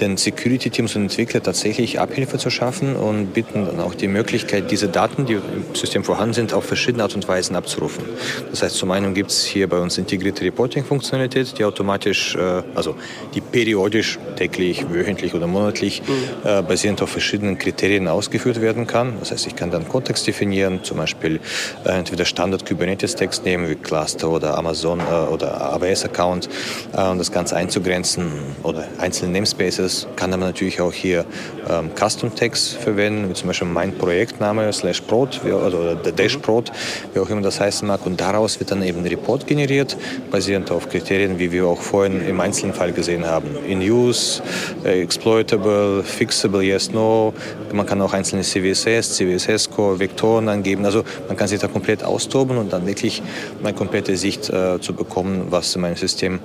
den 0.00 0.16
Security-Teams 0.16 0.96
und 0.96 1.02
Entwickler 1.02 1.42
tatsächlich 1.42 2.00
Abhilfe 2.00 2.38
zu 2.38 2.50
schaffen 2.50 2.96
und 2.96 3.34
bieten 3.34 3.66
dann 3.66 3.80
auch 3.80 3.94
die 3.94 4.08
Möglichkeit, 4.08 4.70
diese 4.70 4.88
Daten, 4.88 5.26
die 5.26 5.34
im 5.34 5.74
System 5.74 6.04
vorhanden 6.04 6.34
sind, 6.34 6.52
auf 6.52 6.64
verschiedene 6.64 7.02
Art 7.02 7.14
und 7.14 7.26
Weisen 7.26 7.56
abzurufen. 7.56 8.04
Das 8.50 8.62
heißt, 8.62 8.76
zum 8.76 8.90
einen 8.90 9.14
gibt 9.14 9.30
es 9.30 9.44
hier 9.44 9.68
bei 9.68 9.78
uns 9.78 9.98
integrierte 9.98 10.44
Reporting-Funktionalität, 10.44 11.58
die 11.58 11.64
automatisch, 11.64 12.36
äh, 12.36 12.62
also 12.74 12.96
die 13.34 13.40
periodisch, 13.40 14.18
täglich, 14.36 14.86
wöchentlich 14.90 15.34
oder 15.34 15.46
monatlich 15.46 16.02
mhm. 16.02 16.48
äh, 16.48 16.62
basierend 16.62 17.02
auf 17.02 17.10
verschiedenen 17.10 17.58
Kriterien 17.58 18.08
ausgeführt 18.08 18.60
werden 18.60 18.86
kann. 18.86 19.14
Das 19.20 19.32
heißt, 19.32 19.46
ich 19.46 19.56
kann 19.56 19.70
dann 19.70 19.88
Kontext 19.88 20.26
definieren, 20.26 20.80
zum 20.84 20.98
Beispiel 20.98 21.40
äh, 21.84 21.90
entweder 21.90 22.24
Standard 22.24 22.66
Kubernetes-Text 22.66 23.44
nehmen, 23.44 23.68
wie 23.68 23.74
Cluster 23.74 24.30
oder 24.30 24.56
Amazon 24.56 25.00
oder 25.00 25.60
AWS-Account, 25.72 26.48
und 26.92 27.18
das 27.18 27.32
Ganze 27.32 27.56
einzugrenzen 27.56 28.30
oder 28.62 28.84
einzelne 28.98 29.32
Namespaces 29.32 29.87
das 29.88 30.06
kann 30.16 30.28
man 30.28 30.40
natürlich 30.40 30.82
auch 30.82 30.92
hier 30.92 31.24
ähm, 31.66 31.88
Custom 31.98 32.34
Tags 32.34 32.74
verwenden, 32.74 33.30
wie 33.30 33.32
zum 33.32 33.46
Beispiel 33.46 33.68
mein 33.68 33.96
Projektname 33.96 34.70
slash 34.70 35.00
Prot 35.00 35.40
oder 35.42 35.94
der 35.94 36.12
Dash 36.12 36.36
mhm. 36.36 36.42
Prot, 36.42 36.72
wie 37.14 37.20
auch 37.20 37.30
immer 37.30 37.40
das 37.40 37.58
heißen 37.58 37.88
mag. 37.88 38.04
Und 38.04 38.20
daraus 38.20 38.60
wird 38.60 38.70
dann 38.70 38.82
eben 38.82 38.98
ein 38.98 39.06
Report 39.06 39.46
generiert, 39.46 39.96
basierend 40.30 40.70
auf 40.70 40.90
Kriterien, 40.90 41.38
wie 41.38 41.52
wir 41.52 41.64
auch 41.64 41.80
vorhin 41.80 42.20
im 42.28 42.38
einzelnen 42.38 42.74
Fall 42.74 42.92
gesehen 42.92 43.24
haben. 43.24 43.48
In 43.66 43.80
Use, 43.80 44.42
äh, 44.84 45.00
Exploitable, 45.00 46.02
Fixable, 46.04 46.62
Yes, 46.62 46.92
No. 46.92 47.32
Man 47.72 47.86
kann 47.86 48.02
auch 48.02 48.12
einzelne 48.12 48.42
CVSS, 48.42 49.14
CVSS-Core, 49.14 50.00
Vektoren 50.00 50.50
angeben. 50.50 50.84
Also 50.84 51.02
man 51.28 51.36
kann 51.38 51.48
sich 51.48 51.60
da 51.60 51.68
komplett 51.68 52.04
austoben 52.04 52.58
und 52.58 52.74
dann 52.74 52.86
wirklich 52.86 53.22
eine 53.64 53.72
komplette 53.72 54.18
Sicht 54.18 54.50
äh, 54.50 54.78
zu 54.82 54.92
bekommen, 54.92 55.46
was 55.48 55.74
in 55.74 55.80
meinem 55.80 55.96
System 55.96 56.40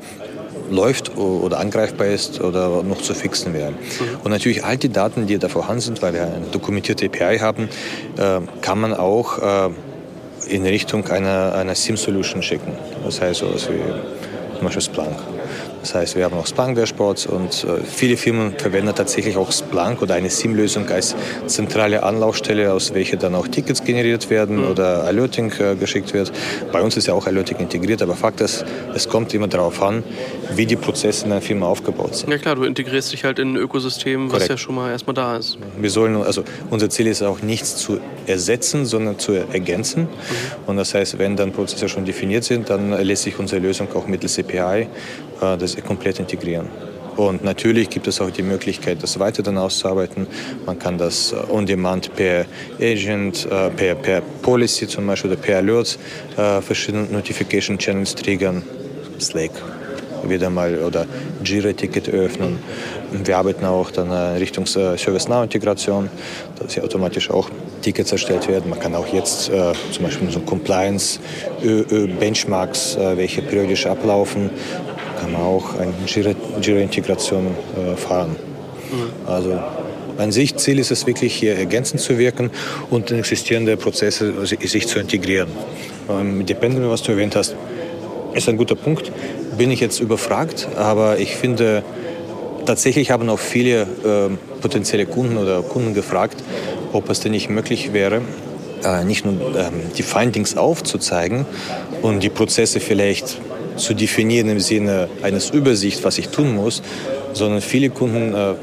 läuft 0.70 1.18
oder 1.18 1.60
angreifbar 1.60 2.08
ist 2.08 2.42
oder 2.42 2.84
noch 2.84 3.02
zu 3.02 3.14
fixen 3.14 3.54
wäre. 3.54 3.72
Mhm. 3.72 3.78
Und 4.24 4.32
natürlich 4.32 4.64
all 4.64 4.78
die 4.78 4.90
Daten, 4.90 5.28
die 5.28 5.38
da 5.38 5.50
vorhanden 5.50 5.82
sind, 5.82 6.02
weil 6.02 6.14
wir 6.14 6.24
eine 6.24 6.48
dokumentierte 6.52 7.06
API 7.06 7.40
haben, 7.40 7.70
äh, 8.18 8.40
kann 8.62 8.80
man 8.80 8.94
auch 8.94 9.40
äh, 9.40 9.70
in 10.48 10.66
Richtung 10.66 11.08
einer, 11.08 11.54
einer 11.56 11.76
SIM-Solution 11.76 12.42
schicken. 12.42 12.74
Das 13.04 13.22
heißt 13.22 13.40
sowas 13.40 13.68
wie 13.70 14.58
zum 14.58 14.66
Beispiel 14.66 14.82
Splunk. 14.82 15.33
Das 15.84 15.96
heißt, 15.96 16.16
wir 16.16 16.24
haben 16.24 16.38
auch 16.38 16.48
Splunk 16.48 16.78
Dashboards 16.78 17.26
und 17.26 17.66
äh, 17.66 17.84
viele 17.84 18.16
Firmen 18.16 18.54
verwenden 18.58 18.96
tatsächlich 18.96 19.36
auch 19.36 19.52
Splunk 19.52 20.02
oder 20.02 20.16
eine 20.16 20.30
SIM-Lösung 20.30 20.88
als 20.88 21.14
zentrale 21.48 22.04
Anlaufstelle, 22.04 22.72
aus 22.72 22.94
welcher 22.94 23.18
dann 23.18 23.36
auch 23.36 23.50
Tickets 23.50 23.84
generiert 23.84 24.30
werden 24.30 24.62
mhm. 24.62 24.72
oder 24.72 25.04
Alerting 25.04 25.52
äh, 25.60 25.76
geschickt 25.76 26.14
wird. 26.14 26.32
Bei 26.72 26.82
uns 26.82 26.96
ist 26.96 27.08
ja 27.08 27.14
auch 27.14 27.28
Alerting 27.28 27.58
integriert, 27.58 28.02
aber 28.02 28.16
Fakt 28.16 28.40
ist, 28.40 28.64
es 28.96 29.10
kommt 29.10 29.34
immer 29.34 29.50
darauf 29.50 29.82
an, 29.82 30.04
wie 30.56 30.66
die 30.66 30.78
Prozesse 30.78 31.26
in 31.26 31.34
einer 31.34 31.42
Firma 31.42 31.66
aufgebaut 31.66 32.16
sind. 32.16 32.32
Ja 32.32 32.38
klar, 32.38 32.56
du 32.56 32.64
integrierst 32.64 33.12
dich 33.12 33.26
halt 33.26 33.38
in 33.38 33.52
ein 33.52 33.58
Ökosystem, 33.58 34.28
was 34.28 34.32
Korrekt. 34.32 34.50
ja 34.52 34.58
schon 34.58 34.76
mal 34.76 34.90
erstmal 34.90 35.16
da 35.16 35.36
ist. 35.36 35.58
Wir 35.78 35.90
sollen, 35.90 36.16
also 36.16 36.46
unser 36.70 36.90
Ziel 36.90 37.08
ist 37.08 37.22
auch 37.24 37.42
nichts 37.42 37.76
zu 37.76 38.00
ersetzen, 38.26 38.86
sondern 38.86 39.20
zu 39.20 39.34
ergänzen. 39.34 40.04
Mhm. 40.04 40.08
Und 40.68 40.78
das 40.78 40.94
heißt, 40.94 41.20
wenn 41.20 41.36
dann 41.36 41.52
Prozesse 41.52 41.90
schon 41.90 42.06
definiert 42.06 42.46
sind, 42.46 42.70
dann 42.70 42.92
lässt 43.04 43.24
sich 43.24 43.38
unsere 43.38 43.60
Lösung 43.60 43.90
auch 43.96 44.08
mittels 44.08 44.40
API 44.40 44.88
äh, 45.44 45.58
das 45.76 45.84
komplett 45.84 46.20
integrieren. 46.20 46.68
Und 47.16 47.44
natürlich 47.44 47.90
gibt 47.90 48.08
es 48.08 48.20
auch 48.22 48.32
die 48.32 48.42
Möglichkeit, 48.42 49.04
das 49.04 49.20
weiter 49.20 49.44
dann 49.44 49.58
auszuarbeiten. 49.58 50.26
Man 50.66 50.80
kann 50.80 50.98
das 50.98 51.32
äh, 51.32 51.36
on 51.52 51.66
demand 51.66 52.16
per 52.16 52.46
Agent, 52.80 53.46
äh, 53.46 53.70
per, 53.70 53.96
per 53.96 54.22
Policy 54.42 54.88
zum 54.88 55.06
Beispiel 55.06 55.32
oder 55.32 55.40
per 55.40 55.58
Alerts 55.58 56.00
verschiedene 56.62 57.04
Notification 57.04 57.78
Channels 57.78 58.16
triggern. 58.16 58.64
Slack 59.20 59.52
wieder 60.30 60.50
mal 60.50 60.78
oder 60.80 61.06
Jira-Ticket 61.44 62.10
öffnen. 62.10 62.58
Wir 63.12 63.38
arbeiten 63.38 63.66
auch 63.66 63.92
dann 63.92 64.12
Richtung 64.12 64.66
ServiceNow-Integration, 64.66 66.10
dass 66.60 66.74
hier 66.74 66.84
automatisch 66.84 67.30
auch 67.30 67.52
Tickets 67.82 68.12
erstellt 68.12 68.48
werden. 68.48 68.68
Man 68.70 68.80
kann 68.80 68.96
auch 68.96 69.06
jetzt 69.08 69.50
äh, 69.50 69.74
zum 69.92 70.06
Beispiel 70.06 70.32
so 70.32 70.40
Compliance-Benchmarks, 70.40 72.96
äh, 72.96 73.18
welche 73.18 73.42
periodisch 73.42 73.86
ablaufen, 73.86 74.50
kann 75.24 75.32
man 75.32 75.42
auch 75.42 75.76
eine 75.80 75.94
Jira-Integration 76.62 77.48
äh, 77.48 77.96
fahren. 77.96 78.36
Also 79.26 79.58
an 80.18 80.32
sich 80.34 80.58
Ziel 80.58 80.80
ist 80.80 80.92
es 80.92 81.08
wirklich 81.08 81.34
hier 81.34 81.56
ergänzend 81.56 82.02
zu 82.02 82.18
wirken 82.18 82.52
und 82.90 83.10
in 83.10 83.20
existierende 83.20 83.78
Prozesse 83.78 84.34
sich 84.46 84.88
zu 84.88 85.00
integrieren. 85.00 85.48
Ähm, 86.10 86.40
mit 86.40 86.50
Dependent, 86.50 86.90
was 86.90 87.04
du 87.04 87.14
erwähnt 87.14 87.38
hast, 87.38 87.56
ist 88.34 88.50
ein 88.50 88.58
guter 88.58 88.76
Punkt. 88.76 89.14
Bin 89.58 89.72
ich 89.72 89.80
jetzt 89.80 90.02
überfragt, 90.02 90.68
aber 90.76 91.20
ich 91.20 91.38
finde, 91.38 91.84
tatsächlich 92.66 93.10
haben 93.10 93.30
auch 93.30 93.40
viele 93.40 93.84
äh, 93.84 94.30
potenzielle 94.62 95.06
Kunden 95.06 95.38
oder 95.38 95.62
Kunden 95.62 95.94
gefragt, 95.94 96.44
ob 96.92 97.10
es 97.10 97.22
denn 97.22 97.32
nicht 97.32 97.50
möglich 97.50 97.94
wäre, 97.94 98.22
äh, 98.84 99.06
nicht 99.06 99.26
nur 99.26 99.36
ähm, 99.56 99.74
die 99.98 100.04
Findings 100.04 100.58
aufzuzeigen 100.58 101.46
und 102.02 102.22
die 102.22 102.30
Prozesse 102.30 102.82
vielleicht 102.82 103.40
zu 103.76 103.94
definieren 103.94 104.50
im 104.50 104.60
Sinne 104.60 105.10
eines 105.22 105.50
Übersicht, 105.50 106.04
was 106.04 106.18
ich 106.18 106.30
tun 106.30 106.56
muss, 106.56 106.82
sondern 107.34 107.62
viele 107.62 107.90
Kunden 107.90 108.34
äh, 108.34 108.54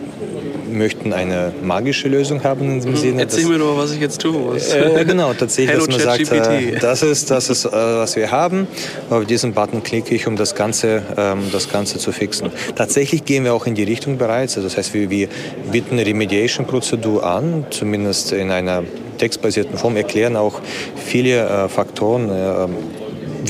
möchten 0.70 1.12
eine 1.12 1.52
magische 1.62 2.08
Lösung 2.08 2.42
haben 2.44 2.62
in 2.62 2.80
dem 2.80 2.90
mhm. 2.92 2.96
Sinne. 2.96 3.22
Erzähl 3.22 3.46
mir 3.46 3.58
doch, 3.58 3.76
was 3.76 3.92
ich 3.92 4.00
jetzt 4.00 4.20
tun 4.20 4.52
muss. 4.52 4.72
Äh, 4.72 5.04
genau, 5.04 5.32
tatsächlich, 5.34 5.76
dass 5.76 5.88
man 5.88 6.00
sagt, 6.00 6.32
äh, 6.32 6.78
das 6.78 7.02
ist, 7.02 7.30
das 7.30 7.50
ist 7.50 7.64
äh, 7.64 7.70
was 7.72 8.16
wir 8.16 8.30
haben. 8.30 8.66
Auf 9.10 9.24
diesen 9.26 9.52
Button 9.52 9.82
klicke 9.82 10.14
ich, 10.14 10.26
um 10.26 10.36
das 10.36 10.54
Ganze, 10.54 11.02
ähm, 11.16 11.40
das 11.52 11.68
Ganze 11.68 11.98
zu 11.98 12.12
fixen. 12.12 12.50
Tatsächlich 12.74 13.24
gehen 13.24 13.44
wir 13.44 13.54
auch 13.54 13.66
in 13.66 13.74
die 13.74 13.84
Richtung 13.84 14.18
bereits. 14.18 14.56
Also 14.56 14.68
das 14.68 14.76
heißt, 14.76 14.94
wir, 14.94 15.10
wir 15.10 15.28
bieten 15.70 15.94
eine 15.94 16.06
Remediation-Prozedur 16.06 17.24
an, 17.24 17.66
zumindest 17.70 18.32
in 18.32 18.50
einer 18.50 18.84
textbasierten 19.18 19.76
Form, 19.76 19.96
erklären 19.96 20.36
auch 20.36 20.60
viele 20.96 21.40
äh, 21.40 21.68
Faktoren, 21.68 22.30
äh, 22.30 22.66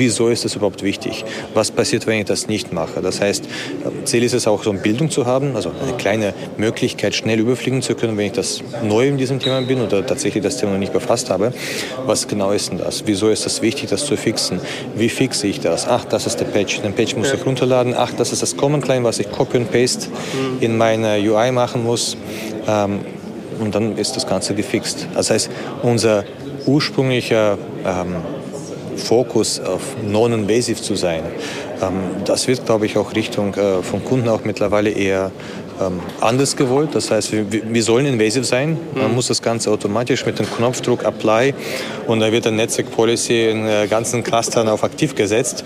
wieso 0.01 0.29
ist 0.29 0.45
das 0.45 0.57
überhaupt 0.57 0.83
wichtig? 0.83 1.25
Was 1.55 1.71
passiert, 1.71 2.07
wenn 2.09 2.19
ich 2.19 2.25
das 2.25 2.49
nicht 2.49 2.73
mache? 2.73 3.01
Das 3.03 3.21
heißt, 3.21 3.45
Ziel 4.05 4.25
ist 4.25 4.33
es 4.33 4.49
auch, 4.49 4.65
so 4.65 4.71
eine 4.71 4.81
Bildung 4.81 5.11
zu 5.11 5.27
haben, 5.27 5.55
also 5.55 5.71
eine 5.81 5.97
kleine 5.97 6.35
Möglichkeit, 6.57 7.15
schnell 7.15 7.39
überfliegen 7.39 7.83
zu 7.83 7.95
können, 7.95 8.17
wenn 8.17 8.27
ich 8.27 8.33
das 8.33 8.63
neu 8.83 9.07
in 9.07 9.19
diesem 9.19 9.39
Thema 9.39 9.61
bin 9.61 9.81
oder 9.81 10.05
tatsächlich 10.05 10.43
das 10.43 10.57
Thema 10.57 10.73
noch 10.73 10.79
nicht 10.79 10.93
befasst 10.93 11.31
habe. 11.31 11.53
Was 12.07 12.27
genau 12.27 12.51
ist 12.51 12.71
denn 12.71 12.79
das? 12.79 13.05
Wieso 13.07 13.29
ist 13.29 13.47
das 13.47 13.63
wichtig, 13.63 13.91
das 13.91 14.07
zu 14.07 14.17
fixen? 14.17 14.61
Wie 14.97 15.11
fixe 15.11 15.47
ich 15.47 15.61
das? 15.61 15.87
Ach, 15.87 16.05
das 16.07 16.27
ist 16.27 16.41
der 16.41 16.47
Patch. 16.47 16.81
Den 16.81 16.95
Patch 16.95 17.15
muss 17.15 17.33
ich 17.33 17.45
runterladen. 17.45 17.95
Ach, 17.95 18.13
das 18.17 18.33
ist 18.33 18.43
das 18.43 18.57
Command 18.57 18.89
Line, 18.89 19.05
was 19.05 19.19
ich 19.19 19.31
Copy 19.31 19.59
und 19.59 19.71
Paste 19.71 20.09
mhm. 20.09 20.63
in 20.63 20.79
meine 20.79 21.19
UI 21.21 21.53
machen 21.53 21.85
muss. 21.85 22.17
Ähm, 22.67 23.01
und 23.61 23.75
dann 23.75 23.99
ist 23.99 24.17
das 24.17 24.27
Ganze 24.27 24.55
gefixt. 24.55 25.07
Das 25.15 25.31
heißt, 25.31 25.51
unser 25.83 26.25
ursprünglicher 26.67 27.59
ähm, 27.85 28.17
Fokus 29.01 29.61
auf 29.61 29.81
non-invasive 30.07 30.81
zu 30.81 30.95
sein. 30.95 31.23
Ähm, 31.83 31.93
das 32.25 32.47
wird, 32.47 32.67
glaube 32.67 32.87
ich, 32.87 32.97
auch 32.97 33.15
Richtung 33.15 33.55
äh, 33.55 33.83
von 33.83 34.05
Kunden 34.05 34.29
auch 34.29 34.45
mittlerweile 34.45 34.91
eher 34.91 35.31
ähm, 35.81 36.01
anders 36.21 36.57
gewollt. 36.57 36.95
Das 36.95 37.11
heißt, 37.11 37.33
wir, 37.33 37.83
sollen 37.83 38.07
invasive 38.07 38.45
sein. 38.45 38.79
Man 38.95 39.09
mhm. 39.09 39.15
muss 39.15 39.29
das 39.29 39.43
Ganze 39.43 39.71
automatisch 39.71 40.27
mit 40.27 40.39
dem 40.39 40.47
Knopfdruck 40.47 41.05
Apply 41.05 41.55
und 42.07 42.21
da 42.21 42.31
wird 42.31 42.47
ein 42.47 42.57
Netzwerk 42.57 42.91
Policy 42.91 43.49
in 43.49 43.67
äh, 43.67 43.87
ganzen 43.89 44.23
Clustern 44.23 44.69
auf 44.69 44.85
aktiv 44.85 45.15
gesetzt. 45.15 45.65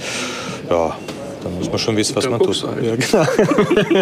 Ja, 0.70 0.96
dann 1.42 1.58
muss 1.58 1.68
man 1.68 1.78
schon 1.78 1.96
wissen, 1.96 2.16
was 2.16 2.28
man 2.28 2.40
tut. 2.40 2.64
Halt. 2.64 2.84
Ja, 2.84 3.24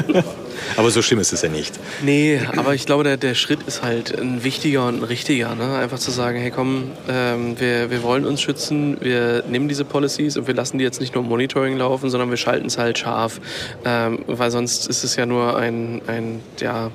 genau. 0.02 0.22
aber 0.76 0.90
so 0.90 1.02
schlimm 1.02 1.20
ist 1.20 1.32
es 1.32 1.42
ja 1.42 1.48
nicht. 1.48 1.78
Nee, 2.02 2.40
aber 2.56 2.74
ich 2.74 2.86
glaube, 2.86 3.04
der, 3.04 3.16
der 3.16 3.34
Schritt 3.34 3.62
ist 3.66 3.82
halt 3.82 4.18
ein 4.18 4.44
wichtiger 4.44 4.86
und 4.86 5.00
ein 5.00 5.04
richtiger. 5.04 5.54
Ne? 5.54 5.76
Einfach 5.76 5.98
zu 5.98 6.10
sagen, 6.10 6.38
hey 6.38 6.50
komm, 6.50 6.90
ähm, 7.08 7.58
wir, 7.58 7.90
wir 7.90 8.02
wollen 8.02 8.24
uns 8.24 8.40
schützen, 8.40 8.96
wir 9.00 9.44
nehmen 9.48 9.68
diese 9.68 9.84
Policies 9.84 10.36
und 10.36 10.46
wir 10.46 10.54
lassen 10.54 10.78
die 10.78 10.84
jetzt 10.84 11.00
nicht 11.00 11.14
nur 11.14 11.22
im 11.24 11.28
Monitoring 11.28 11.76
laufen, 11.76 12.10
sondern 12.10 12.30
wir 12.30 12.36
schalten 12.36 12.66
es 12.66 12.78
halt 12.78 12.98
scharf. 12.98 13.40
Ähm, 13.84 14.24
weil 14.26 14.50
sonst 14.50 14.88
ist 14.88 15.04
es 15.04 15.16
ja 15.16 15.26
nur 15.26 15.56
ein, 15.56 16.02
ein, 16.06 16.40
ja, 16.60 16.90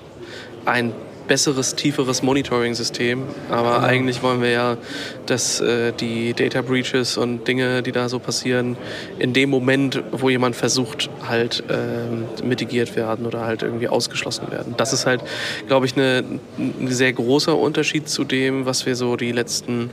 ein 0.66 0.94
besseres, 1.28 1.76
tieferes 1.76 2.24
Monitoring-System. 2.24 3.24
Aber 3.50 3.76
genau. 3.76 3.88
eigentlich 3.88 4.24
wollen 4.24 4.42
wir 4.42 4.52
ja, 4.52 4.78
dass 5.26 5.60
äh, 5.62 5.92
die 5.94 6.34
Data 6.34 6.62
Breaches 6.62 7.18
und 7.18 7.48
Dinge, 7.48 7.84
die 7.84 7.92
da 7.92 8.10
so 8.10 8.20
passieren, 8.20 8.78
in 9.20 9.34
dem 9.34 9.50
Moment, 9.50 10.02
wo 10.12 10.30
jemand 10.30 10.56
versucht, 10.56 11.10
halt 11.28 11.64
äh, 11.70 12.44
mitigiert 12.46 12.96
werden 12.96 13.26
oder 13.26 13.42
halt 13.42 13.64
irgendwie 13.64 13.88
ausgeschlossen 13.88 14.52
werden. 14.52 14.76
Das 14.78 14.94
ist 14.94 15.06
halt, 15.06 15.22
glaube 15.68 15.86
ich, 15.86 15.96
eine, 15.96 16.24
ein 16.58 16.88
sehr 16.88 17.14
großer 17.14 17.58
Unterschied 17.58 18.10
zu 18.10 18.24
dem, 18.24 18.66
was 18.66 18.86
wir 18.86 18.96
so 18.96 19.16
die 19.16 19.32
letzten 19.32 19.90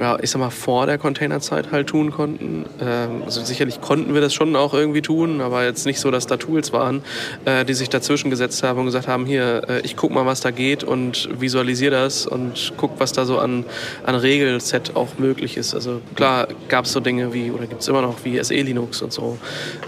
ja, 0.00 0.18
ich 0.20 0.30
sag 0.30 0.40
mal, 0.40 0.50
vor 0.50 0.86
der 0.86 0.98
Containerzeit 0.98 1.72
halt 1.72 1.88
tun 1.88 2.10
konnten. 2.10 2.66
Ähm, 2.80 3.22
also 3.24 3.42
sicherlich 3.42 3.80
konnten 3.80 4.14
wir 4.14 4.20
das 4.20 4.34
schon 4.34 4.54
auch 4.56 4.74
irgendwie 4.74 5.02
tun, 5.02 5.40
aber 5.40 5.64
jetzt 5.64 5.86
nicht 5.86 6.00
so, 6.00 6.10
dass 6.10 6.26
da 6.26 6.36
Tools 6.36 6.72
waren, 6.72 7.02
äh, 7.44 7.64
die 7.64 7.74
sich 7.74 7.88
dazwischen 7.88 8.30
gesetzt 8.30 8.62
haben 8.62 8.78
und 8.80 8.86
gesagt 8.86 9.08
haben, 9.08 9.26
hier, 9.26 9.62
äh, 9.68 9.80
ich 9.80 9.96
guck 9.96 10.12
mal, 10.12 10.26
was 10.26 10.40
da 10.40 10.50
geht 10.50 10.84
und 10.84 11.28
visualisiere 11.40 11.92
das 11.92 12.26
und 12.26 12.72
guck, 12.76 12.98
was 12.98 13.12
da 13.12 13.24
so 13.24 13.38
an, 13.38 13.64
an 14.04 14.14
Regelset 14.14 14.94
auch 14.94 15.18
möglich 15.18 15.56
ist. 15.56 15.74
Also 15.74 16.00
klar 16.14 16.48
gab 16.68 16.84
es 16.84 16.92
so 16.92 17.00
Dinge 17.00 17.32
wie, 17.32 17.50
oder 17.50 17.66
gibt 17.66 17.82
es 17.82 17.88
immer 17.88 18.02
noch, 18.02 18.24
wie 18.24 18.42
SE 18.42 18.54
Linux 18.54 19.02
und 19.02 19.12
so. 19.12 19.38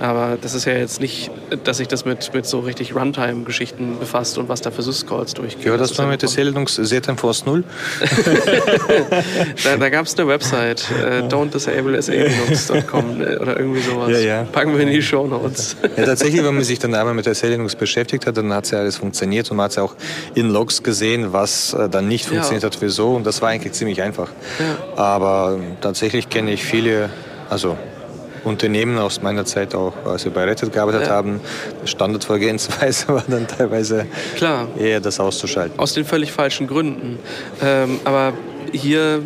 Aber 0.01 0.39
das 0.41 0.55
ist 0.55 0.65
ja 0.65 0.73
jetzt 0.73 1.01
nicht, 1.01 1.31
dass 1.65 1.79
sich 1.79 1.89
das 1.89 2.05
mit, 2.05 2.33
mit 2.33 2.47
so 2.47 2.61
richtig 2.61 2.95
Runtime-Geschichten 2.95 3.99
befasst 3.99 4.39
und 4.39 4.49
was 4.49 4.61
da 4.61 4.71
für 4.71 4.83
Syscalls 4.83 5.35
durchgeht. 5.35 5.67
Ja, 5.67 5.77
das, 5.77 5.91
das 5.91 5.99
war 5.99 6.07
mit 6.07 6.27
SE 6.27 6.43
Linux 6.43 6.75
ZM 6.77 7.17
Null. 7.45 7.65
da, 9.65 9.77
da 9.77 9.98
gab 9.99 10.07
es 10.07 10.17
eine 10.17 10.29
Website, 10.29 10.87
äh, 11.05 11.23
don'tdisablesalinux.com 11.23 13.21
äh, 13.21 13.37
oder 13.39 13.59
irgendwie 13.59 13.81
sowas. 13.81 14.11
Ja, 14.13 14.19
ja. 14.19 14.45
Packen 14.45 14.73
wir 14.75 14.81
in 14.87 14.93
die 14.93 15.03
Show 15.03 15.27
Notes. 15.27 15.75
Ja, 15.97 16.05
tatsächlich, 16.05 16.45
wenn 16.45 16.55
man 16.55 16.63
sich 16.63 16.79
dann 16.79 16.95
einmal 16.95 17.15
mit 17.15 17.27
der 17.27 17.35
Linux 17.51 17.75
beschäftigt 17.75 18.25
hat, 18.25 18.37
dann 18.37 18.53
hat 18.53 18.67
es 18.67 18.71
ja 18.71 18.79
alles 18.79 18.97
funktioniert 18.97 19.51
und 19.51 19.57
man 19.57 19.65
hat 19.65 19.75
ja 19.75 19.83
auch 19.83 19.97
in 20.37 20.51
Logs 20.51 20.85
gesehen, 20.85 21.33
was 21.33 21.75
äh, 21.75 21.89
dann 21.89 22.07
nicht 22.07 22.27
funktioniert 22.27 22.63
ja. 22.63 22.71
hat, 22.71 22.79
wieso. 22.81 23.17
Und 23.17 23.27
das 23.27 23.43
war 23.43 23.49
eigentlich 23.49 23.73
ziemlich 23.73 24.01
einfach. 24.01 24.31
Ja. 24.61 25.03
Aber 25.03 25.59
tatsächlich 25.81 26.29
kenne 26.29 26.53
ich 26.53 26.63
viele, 26.63 27.11
also 27.51 27.77
Unternehmen 28.45 28.99
aus 28.99 29.21
meiner 29.21 29.47
Zeit 29.47 29.75
auch, 29.75 29.95
als 30.05 30.25
wir 30.25 30.33
bei 30.33 30.45
Rettet 30.45 30.73
gearbeitet 30.73 31.09
ja. 31.09 31.09
haben, 31.09 31.41
Standardvorgehensweise 31.85 33.09
war 33.15 33.25
dann 33.27 33.49
teilweise 33.49 34.07
Klar. 34.37 34.69
eher 34.79 35.01
das 35.01 35.19
auszuschalten. 35.19 35.77
Aus 35.77 35.93
den 35.93 36.05
völlig 36.05 36.31
falschen 36.31 36.69
Gründen. 36.69 37.19
Ähm, 37.61 37.99
aber 38.05 38.33
hier, 38.73 39.23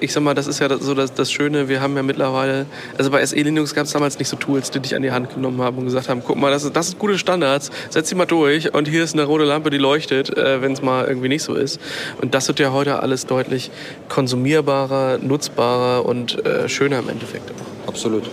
ich 0.00 0.12
sag 0.12 0.22
mal, 0.22 0.34
das 0.34 0.46
ist 0.46 0.58
ja 0.60 0.68
so 0.78 0.94
das, 0.94 1.14
das 1.14 1.30
Schöne, 1.30 1.68
wir 1.68 1.80
haben 1.80 1.96
ja 1.96 2.02
mittlerweile, 2.02 2.66
also 2.98 3.10
bei 3.10 3.24
SE 3.24 3.36
Linux 3.36 3.74
gab 3.74 3.86
es 3.86 3.92
damals 3.92 4.18
nicht 4.18 4.28
so 4.28 4.36
Tools, 4.36 4.70
die 4.70 4.80
dich 4.80 4.94
an 4.94 5.02
die 5.02 5.10
Hand 5.10 5.34
genommen 5.34 5.60
haben 5.60 5.78
und 5.78 5.84
gesagt 5.84 6.08
haben, 6.08 6.22
guck 6.24 6.36
mal, 6.36 6.50
das, 6.50 6.64
ist, 6.64 6.74
das 6.74 6.88
sind 6.88 6.98
gute 6.98 7.18
Standards, 7.18 7.70
setz 7.90 8.08
sie 8.08 8.14
mal 8.14 8.26
durch 8.26 8.74
und 8.74 8.88
hier 8.88 9.04
ist 9.04 9.14
eine 9.14 9.24
rote 9.24 9.44
Lampe, 9.44 9.70
die 9.70 9.78
leuchtet, 9.78 10.36
äh, 10.36 10.62
wenn 10.62 10.72
es 10.72 10.82
mal 10.82 11.06
irgendwie 11.06 11.28
nicht 11.28 11.42
so 11.42 11.54
ist. 11.54 11.80
Und 12.20 12.34
das 12.34 12.48
wird 12.48 12.58
ja 12.60 12.72
heute 12.72 13.02
alles 13.02 13.26
deutlich 13.26 13.70
konsumierbarer, 14.08 15.18
nutzbarer 15.18 16.06
und 16.06 16.44
äh, 16.44 16.68
schöner 16.68 17.00
im 17.00 17.08
Endeffekt. 17.08 17.52
Absolut. 17.86 18.30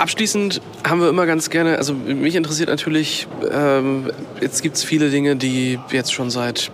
Abschließend 0.00 0.62
haben 0.82 1.02
wir 1.02 1.10
immer 1.10 1.26
ganz 1.26 1.50
gerne, 1.50 1.76
also 1.76 1.92
mich 1.92 2.34
interessiert 2.34 2.70
natürlich, 2.70 3.28
ähm, 3.52 4.10
jetzt 4.40 4.62
gibt 4.62 4.76
es 4.76 4.82
viele 4.82 5.10
Dinge, 5.10 5.36
die 5.36 5.78
jetzt 5.90 6.14
schon 6.14 6.30
seit 6.30 6.72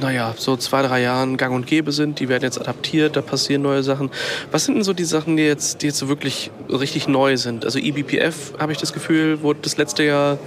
naja, 0.00 0.34
so 0.36 0.56
zwei, 0.56 0.82
drei 0.82 1.02
Jahren 1.02 1.36
gang 1.36 1.54
und 1.54 1.66
gäbe 1.66 1.92
sind. 1.92 2.20
Die 2.20 2.28
werden 2.28 2.44
jetzt 2.44 2.60
adaptiert, 2.60 3.16
da 3.16 3.22
passieren 3.22 3.62
neue 3.62 3.82
Sachen. 3.82 4.10
Was 4.50 4.64
sind 4.64 4.74
denn 4.74 4.84
so 4.84 4.92
die 4.92 5.04
Sachen, 5.04 5.36
die 5.36 5.44
jetzt, 5.44 5.82
die 5.82 5.86
jetzt 5.86 5.98
so 5.98 6.08
wirklich 6.08 6.50
richtig 6.68 7.08
neu 7.08 7.36
sind? 7.36 7.64
Also 7.64 7.78
eBPF, 7.78 8.54
habe 8.58 8.72
ich 8.72 8.78
das 8.78 8.92
Gefühl, 8.92 9.42
wurde 9.42 9.60
das 9.62 9.76
letzte 9.76 10.04
Jahr 10.04 10.38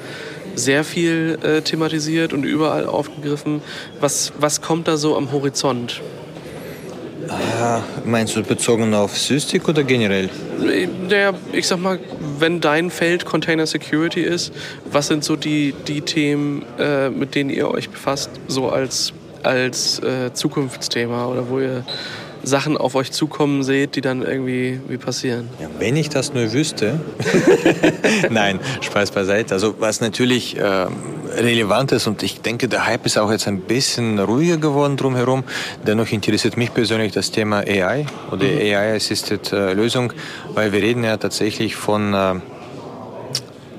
sehr 0.55 0.83
viel 0.83 1.37
äh, 1.43 1.61
thematisiert 1.61 2.33
und 2.33 2.43
überall 2.43 2.85
aufgegriffen. 2.85 3.61
Was, 3.99 4.33
was 4.39 4.61
kommt 4.61 4.87
da 4.87 4.97
so 4.97 5.15
am 5.15 5.31
Horizont? 5.31 6.01
Ah, 7.29 7.81
meinst 8.05 8.35
du 8.35 8.43
bezogen 8.43 8.93
auf 8.93 9.17
Sysdig 9.17 9.67
oder 9.67 9.83
generell? 9.83 10.29
Naja, 11.09 11.33
ich 11.51 11.67
sag 11.67 11.79
mal, 11.79 11.99
wenn 12.39 12.61
dein 12.61 12.89
Feld 12.89 13.25
Container 13.25 13.65
Security 13.65 14.21
ist, 14.21 14.53
was 14.91 15.07
sind 15.07 15.23
so 15.23 15.35
die, 15.35 15.73
die 15.87 16.01
Themen, 16.01 16.65
äh, 16.79 17.09
mit 17.09 17.35
denen 17.35 17.49
ihr 17.49 17.69
euch 17.69 17.89
befasst, 17.89 18.29
so 18.47 18.69
als, 18.69 19.13
als 19.43 19.99
äh, 19.99 20.33
Zukunftsthema 20.33 21.27
oder 21.27 21.49
wo 21.49 21.59
ihr 21.59 21.83
Sachen 22.43 22.77
auf 22.77 22.95
euch 22.95 23.11
zukommen 23.11 23.63
seht, 23.63 23.95
die 23.95 24.01
dann 24.01 24.21
irgendwie 24.21 24.79
wie 24.87 24.97
passieren? 24.97 25.49
Ja, 25.59 25.67
wenn 25.79 25.95
ich 25.95 26.09
das 26.09 26.33
nur 26.33 26.51
wüsste. 26.53 26.99
Nein, 28.29 28.59
Spaß 28.81 29.11
beiseite. 29.11 29.53
Also 29.53 29.75
was 29.79 30.01
natürlich 30.01 30.57
äh, 30.57 30.87
relevant 31.35 31.91
ist 31.91 32.07
und 32.07 32.23
ich 32.23 32.41
denke, 32.41 32.67
der 32.67 32.85
Hype 32.85 33.05
ist 33.05 33.17
auch 33.17 33.31
jetzt 33.31 33.47
ein 33.47 33.61
bisschen 33.61 34.19
ruhiger 34.19 34.57
geworden 34.57 34.97
drumherum. 34.97 35.43
Dennoch 35.85 36.11
interessiert 36.11 36.57
mich 36.57 36.73
persönlich 36.73 37.11
das 37.11 37.31
Thema 37.31 37.59
AI 37.59 38.05
oder 38.31 38.45
mhm. 38.45 38.59
AI-assisted 38.59 39.51
äh, 39.51 39.73
Lösung, 39.73 40.13
weil 40.53 40.71
wir 40.71 40.81
reden 40.81 41.03
ja 41.03 41.17
tatsächlich 41.17 41.75
von 41.75 42.13
äh, 42.13 42.35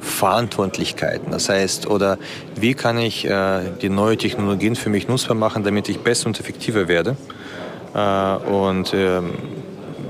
Verantwortlichkeiten. 0.08 1.30
Das 1.30 1.48
heißt, 1.48 1.86
oder 1.88 2.18
wie 2.56 2.74
kann 2.74 2.98
ich 2.98 3.24
äh, 3.24 3.60
die 3.80 3.88
neue 3.88 4.16
Technologien 4.16 4.76
für 4.76 4.90
mich 4.90 5.08
nutzbar 5.08 5.36
machen, 5.36 5.64
damit 5.64 5.88
ich 5.88 6.00
besser 6.00 6.26
und 6.26 6.40
effektiver 6.40 6.88
werde? 6.88 7.16
Äh, 7.94 8.50
und 8.50 8.92
ähm, 8.94 9.32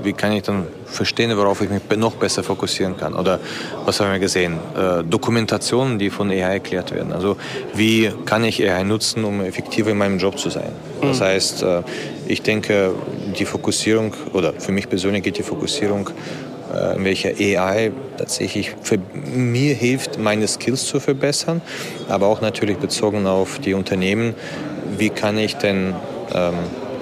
wie 0.03 0.13
kann 0.13 0.31
ich 0.31 0.43
dann 0.43 0.65
verstehen, 0.85 1.35
worauf 1.35 1.61
ich 1.61 1.69
mich 1.69 1.81
noch 1.97 2.15
besser 2.15 2.43
fokussieren 2.43 2.95
kann? 2.97 3.13
Oder 3.13 3.39
was 3.85 3.99
haben 3.99 4.11
wir 4.11 4.19
gesehen? 4.19 4.57
Äh, 4.75 5.03
Dokumentationen, 5.03 5.99
die 5.99 6.09
von 6.09 6.29
AI 6.29 6.53
erklärt 6.53 6.93
werden. 6.93 7.11
Also 7.11 7.37
wie 7.73 8.11
kann 8.25 8.43
ich 8.43 8.63
AI 8.63 8.83
nutzen, 8.83 9.23
um 9.25 9.41
effektiver 9.41 9.91
in 9.91 9.97
meinem 9.97 10.17
Job 10.17 10.39
zu 10.39 10.49
sein? 10.49 10.71
Das 11.01 11.19
mhm. 11.19 11.23
heißt, 11.23 11.63
äh, 11.63 11.81
ich 12.27 12.41
denke, 12.41 12.93
die 13.37 13.45
Fokussierung, 13.45 14.13
oder 14.33 14.53
für 14.53 14.71
mich 14.71 14.89
persönlich 14.89 15.23
geht 15.23 15.37
die 15.37 15.43
Fokussierung, 15.43 16.09
in 16.95 17.03
welcher 17.03 17.29
AI 17.29 17.91
tatsächlich 18.17 18.75
für 18.81 18.99
mir 19.13 19.73
hilft, 19.73 20.19
meine 20.19 20.47
Skills 20.47 20.85
zu 20.85 20.99
verbessern, 20.99 21.61
aber 22.07 22.27
auch 22.27 22.41
natürlich 22.41 22.77
bezogen 22.77 23.25
auf 23.25 23.59
die 23.59 23.73
Unternehmen, 23.73 24.35
wie 24.97 25.09
kann 25.09 25.37
ich 25.37 25.55
denn 25.55 25.95
ähm, 26.33 26.53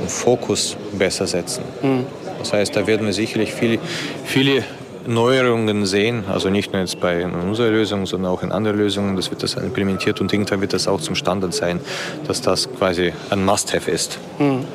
Fokus 0.08 0.77
besser 0.97 1.27
setzen. 1.27 1.63
Mhm. 1.82 2.06
Das 2.39 2.53
heißt, 2.53 2.75
da 2.75 2.88
werden 2.88 3.06
wir 3.06 3.13
sicherlich 3.13 3.53
viele, 3.53 3.80
viele 4.25 4.63
Neuerungen 5.08 5.86
sehen, 5.86 6.25
also 6.32 6.49
nicht 6.49 6.71
nur 6.73 6.82
jetzt 6.82 6.99
bei 6.99 7.25
unserer 7.25 7.71
Lösung, 7.71 8.06
sondern 8.06 8.32
auch 8.32 8.43
in 8.43 8.51
anderen 8.51 8.77
Lösungen. 8.77 9.15
Das 9.15 9.32
wird 9.32 9.41
das 9.41 9.56
implementiert 9.56 10.21
und 10.21 10.32
irgendwann 10.32 10.62
wird 10.62 10.73
das 10.73 10.88
auch 10.88 11.01
zum 11.01 11.15
Standard 11.15 11.53
sein, 11.53 11.80
dass 12.27 12.41
das 12.41 12.69
quasi 12.77 13.13
ein 13.30 13.43
Must-Have 13.43 13.89
ist. 13.89 14.19
Mhm. 14.38 14.65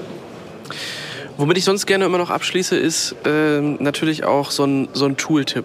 Womit 1.37 1.59
ich 1.59 1.64
sonst 1.64 1.87
gerne 1.87 2.05
immer 2.05 2.18
noch 2.18 2.31
abschließe, 2.31 2.77
ist 2.77 3.14
äh, 3.25 3.61
natürlich 3.61 4.25
auch 4.25 4.51
so 4.51 4.64
ein, 4.64 4.88
so 4.92 5.07
ein 5.07 5.16
Tool-Tipp. 5.16 5.64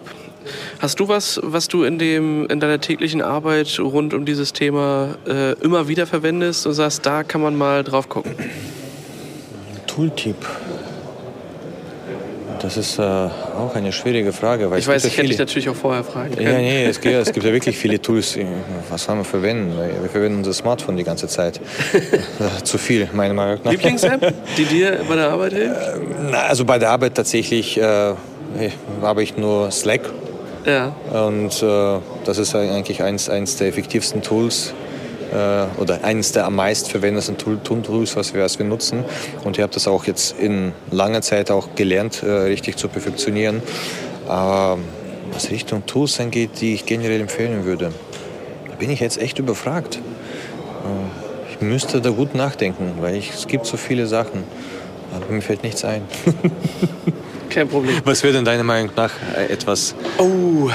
Hast 0.80 1.00
du 1.00 1.08
was, 1.08 1.40
was 1.44 1.68
du 1.68 1.84
in, 1.84 2.00
dem, 2.00 2.48
in 2.48 2.60
deiner 2.60 2.80
täglichen 2.80 3.22
Arbeit 3.22 3.80
rund 3.80 4.14
um 4.14 4.26
dieses 4.26 4.54
Thema 4.54 5.16
äh, 5.28 5.54
immer 5.60 5.88
wieder 5.88 6.08
verwendest 6.08 6.66
und 6.68 6.74
sagst, 6.74 7.06
da 7.06 7.24
kann 7.24 7.42
man 7.42 7.56
mal 7.56 7.84
drauf 7.84 8.08
gucken? 8.08 8.34
Tooltip? 9.88 10.38
Das 12.62 12.78
ist 12.78 12.98
äh, 12.98 13.02
auch 13.02 13.76
eine 13.76 13.92
schwierige 13.92 14.34
Frage. 14.34 14.70
Weil 14.72 14.80
ich 14.80 14.88
weiß, 14.88 15.06
ich 15.06 15.18
hätte 15.18 15.28
dich 15.28 15.38
natürlich 15.38 15.70
auch 15.70 15.76
vorher 15.76 16.04
fragen 16.04 16.36
können. 16.36 16.48
Ja, 16.48 16.58
nee, 16.58 16.86
es 16.86 17.00
gibt, 17.00 17.16
es 17.16 17.32
gibt 17.32 17.46
ja 17.46 17.54
wirklich 17.58 17.78
viele 17.78 18.02
Tools. 18.02 18.38
Was 18.90 19.04
sollen 19.04 19.20
wir 19.20 19.26
verwenden? 19.26 19.74
Wir 20.02 20.10
verwenden 20.10 20.40
unser 20.40 20.54
Smartphone 20.54 20.98
die 20.98 21.04
ganze 21.04 21.28
Zeit. 21.28 21.60
Zu 22.64 22.78
viel, 22.78 23.10
meiner 23.14 23.34
Meinung 23.34 23.60
nach. 23.64 23.72
Lieblings-App, 23.72 24.34
die 24.58 24.66
dir 24.66 25.00
bei 25.08 25.16
der 25.16 25.30
Arbeit 25.30 25.54
hilft? 25.54 25.82
Äh, 26.32 26.36
also 26.36 26.66
bei 26.66 26.80
der 26.80 26.90
Arbeit 26.90 27.16
tatsächlich 27.16 27.78
äh, 27.78 28.14
habe 29.02 29.24
ich 29.24 29.38
nur 29.38 29.72
Slack. 29.72 30.02
Ja. 30.66 30.96
Und 31.12 31.64
äh, 31.64 32.00
das 32.26 32.38
ist 32.38 32.54
eigentlich 32.56 33.02
eins, 33.02 33.30
eins 33.30 33.56
der 33.56 33.68
effektivsten 33.68 34.22
Tools, 34.22 34.74
äh, 35.32 35.82
oder 35.82 36.04
eines 36.04 36.32
der 36.32 36.46
am 36.46 36.56
meisten 36.56 36.90
verwendeten 36.90 37.38
Tools, 37.38 38.16
was 38.16 38.34
wir, 38.34 38.44
was 38.44 38.60
wir 38.60 38.66
nutzen. 38.66 39.04
Und 39.44 39.58
ich 39.58 39.64
habe 39.64 39.74
das 39.74 39.88
auch 39.88 40.06
jetzt 40.06 40.38
in 40.40 40.74
langer 40.92 41.22
Zeit 41.22 41.52
auch 41.52 41.76
gelernt, 41.76 42.24
äh, 42.24 42.30
richtig 42.30 42.78
zu 42.78 42.88
perfektionieren. 42.88 43.62
Aber 44.28 44.80
was 45.32 45.50
Richtung 45.52 45.86
Tools 45.86 46.20
angeht, 46.20 46.62
die 46.62 46.74
ich 46.74 46.86
generell 46.86 47.22
empfehlen 47.22 47.66
würde, 47.66 47.92
da 48.70 48.76
bin 48.76 48.90
ich 48.90 49.00
jetzt 49.00 49.20
echt 49.20 49.40
überfragt. 49.40 49.96
Äh, 49.96 51.52
ich 51.54 51.62
müsste 51.62 52.02
da 52.02 52.10
gut 52.10 52.36
nachdenken, 52.36 52.94
weil 53.02 53.16
ich, 53.16 53.32
es 53.32 53.48
gibt 53.48 53.66
so 53.66 53.78
viele 53.78 54.08
Sachen. 54.08 54.44
Aber 55.14 55.34
mir 55.34 55.42
fällt 55.42 55.64
nichts 55.64 55.84
ein. 55.86 56.04
kein 57.58 57.68
Problem. 57.68 57.96
Was 58.06 58.22
wäre 58.22 58.34
denn 58.34 58.46
deiner 58.46 58.64
Meinung 58.64 58.92
nach 58.96 59.12
äh, 59.36 59.52
etwas? 59.52 59.96
Oh, 60.20 60.70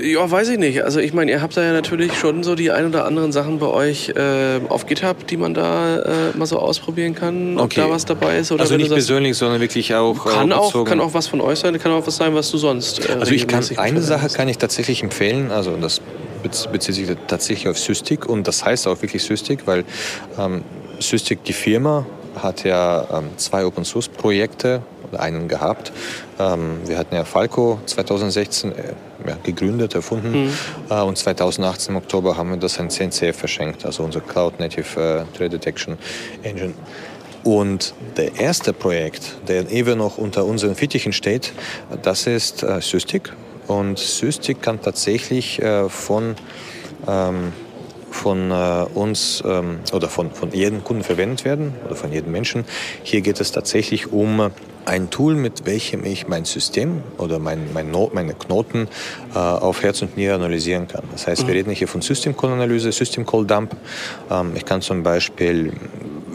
ja, 0.00 0.30
weiß 0.30 0.48
ich 0.48 0.58
nicht. 0.58 0.82
Also 0.82 0.98
ich 0.98 1.12
meine, 1.12 1.30
ihr 1.30 1.42
habt 1.42 1.56
da 1.58 1.62
ja 1.62 1.72
natürlich 1.72 2.14
schon 2.14 2.42
so 2.42 2.54
die 2.54 2.70
ein 2.70 2.86
oder 2.86 3.04
anderen 3.04 3.32
Sachen 3.32 3.58
bei 3.58 3.66
euch 3.66 4.10
äh, 4.16 4.60
auf 4.70 4.86
GitHub, 4.86 5.26
die 5.26 5.36
man 5.36 5.52
da 5.52 5.98
äh, 5.98 6.36
mal 6.36 6.46
so 6.46 6.58
ausprobieren 6.58 7.14
kann, 7.14 7.58
ob 7.58 7.74
da 7.74 7.90
was 7.90 8.06
dabei 8.06 8.38
ist. 8.38 8.50
Oder 8.50 8.62
also 8.62 8.76
nicht 8.76 8.88
persönlich, 8.88 9.36
sondern 9.36 9.60
wirklich 9.60 9.94
auch 9.94 10.24
kann 10.24 10.52
auch 10.52 10.84
kann 10.84 11.00
auch 11.00 11.12
was 11.12 11.26
von 11.26 11.42
euch 11.42 11.58
sein, 11.58 11.78
kann 11.78 11.92
auch 11.92 12.06
was 12.06 12.16
sein, 12.16 12.34
was 12.34 12.50
du 12.50 12.56
sonst. 12.56 13.06
Äh, 13.06 13.12
also 13.20 13.32
ich 13.32 13.46
kann 13.46 13.62
eine 13.76 14.00
Sache 14.00 14.28
kann 14.30 14.48
ich 14.48 14.56
tatsächlich 14.56 15.02
empfehlen. 15.02 15.50
Also 15.50 15.76
das 15.76 16.00
bezieht 16.72 16.94
sich 16.94 17.08
tatsächlich 17.26 17.68
auf 17.68 17.78
Systig 17.78 18.26
und 18.26 18.48
das 18.48 18.64
heißt 18.64 18.86
auch 18.86 19.02
wirklich 19.02 19.22
Systig, 19.22 19.66
weil 19.66 19.84
ähm, 20.38 20.62
Systig 20.98 21.44
die 21.44 21.52
Firma 21.52 22.06
hat 22.42 22.64
ja 22.64 23.06
ähm, 23.12 23.30
zwei 23.36 23.64
Open 23.64 23.84
Source 23.84 24.08
Projekte 24.08 24.82
einen 25.16 25.48
gehabt. 25.48 25.92
Ähm, 26.38 26.80
wir 26.86 26.98
hatten 26.98 27.14
ja 27.14 27.24
Falco 27.24 27.80
2016 27.86 28.72
äh, 28.72 28.74
ja, 29.26 29.36
gegründet, 29.42 29.94
erfunden 29.94 30.46
mhm. 30.46 30.52
äh, 30.90 31.00
und 31.00 31.16
2018 31.16 31.94
im 31.94 31.98
Oktober 31.98 32.36
haben 32.36 32.50
wir 32.50 32.56
das 32.56 32.78
an 32.78 32.90
CNCF 32.90 33.36
verschenkt, 33.36 33.84
also 33.84 34.02
unser 34.02 34.20
Cloud 34.20 34.58
Native 34.60 35.26
äh, 35.32 35.36
Threat 35.36 35.52
Detection 35.52 35.98
Engine. 36.42 36.74
Und 37.44 37.94
der 38.16 38.40
erste 38.40 38.72
Projekt, 38.72 39.36
der 39.46 39.70
eben 39.70 39.98
noch 39.98 40.18
unter 40.18 40.44
unseren 40.44 40.74
Fittichen 40.74 41.12
steht, 41.12 41.52
das 42.02 42.26
ist 42.26 42.64
äh, 42.64 42.80
Systig. 42.80 43.32
Und 43.68 43.98
Systig 43.98 44.62
kann 44.62 44.80
tatsächlich 44.80 45.62
äh, 45.62 45.88
von 45.88 46.34
ähm, 47.06 47.52
von 48.16 48.50
äh, 48.50 48.86
uns 48.94 49.42
ähm, 49.46 49.80
oder 49.92 50.08
von, 50.08 50.32
von 50.32 50.50
jedem 50.50 50.82
Kunden 50.82 51.04
verwendet 51.04 51.44
werden 51.44 51.74
oder 51.84 51.94
von 51.94 52.10
jedem 52.12 52.32
Menschen. 52.32 52.64
Hier 53.02 53.20
geht 53.20 53.40
es 53.40 53.52
tatsächlich 53.52 54.12
um 54.12 54.50
ein 54.86 55.10
Tool, 55.10 55.34
mit 55.34 55.66
welchem 55.66 56.04
ich 56.04 56.28
mein 56.28 56.44
System 56.44 57.02
oder 57.18 57.38
mein, 57.38 57.72
mein 57.74 57.90
Not, 57.90 58.14
meine 58.14 58.34
Knoten 58.34 58.88
äh, 59.34 59.38
auf 59.38 59.82
Herz 59.82 60.00
und 60.00 60.16
Niere 60.16 60.34
analysieren 60.34 60.88
kann. 60.88 61.02
Das 61.12 61.26
heißt, 61.26 61.42
wir 61.42 61.48
mhm. 61.48 61.58
reden 61.58 61.70
hier 61.72 61.88
von 61.88 62.02
System 62.02 62.36
Call 62.36 62.52
Analyse, 62.52 62.92
System 62.92 63.26
Call 63.26 63.44
Dump. 63.44 63.76
Ähm, 64.30 64.52
ich 64.54 64.64
kann 64.64 64.80
zum 64.80 65.02
Beispiel 65.02 65.72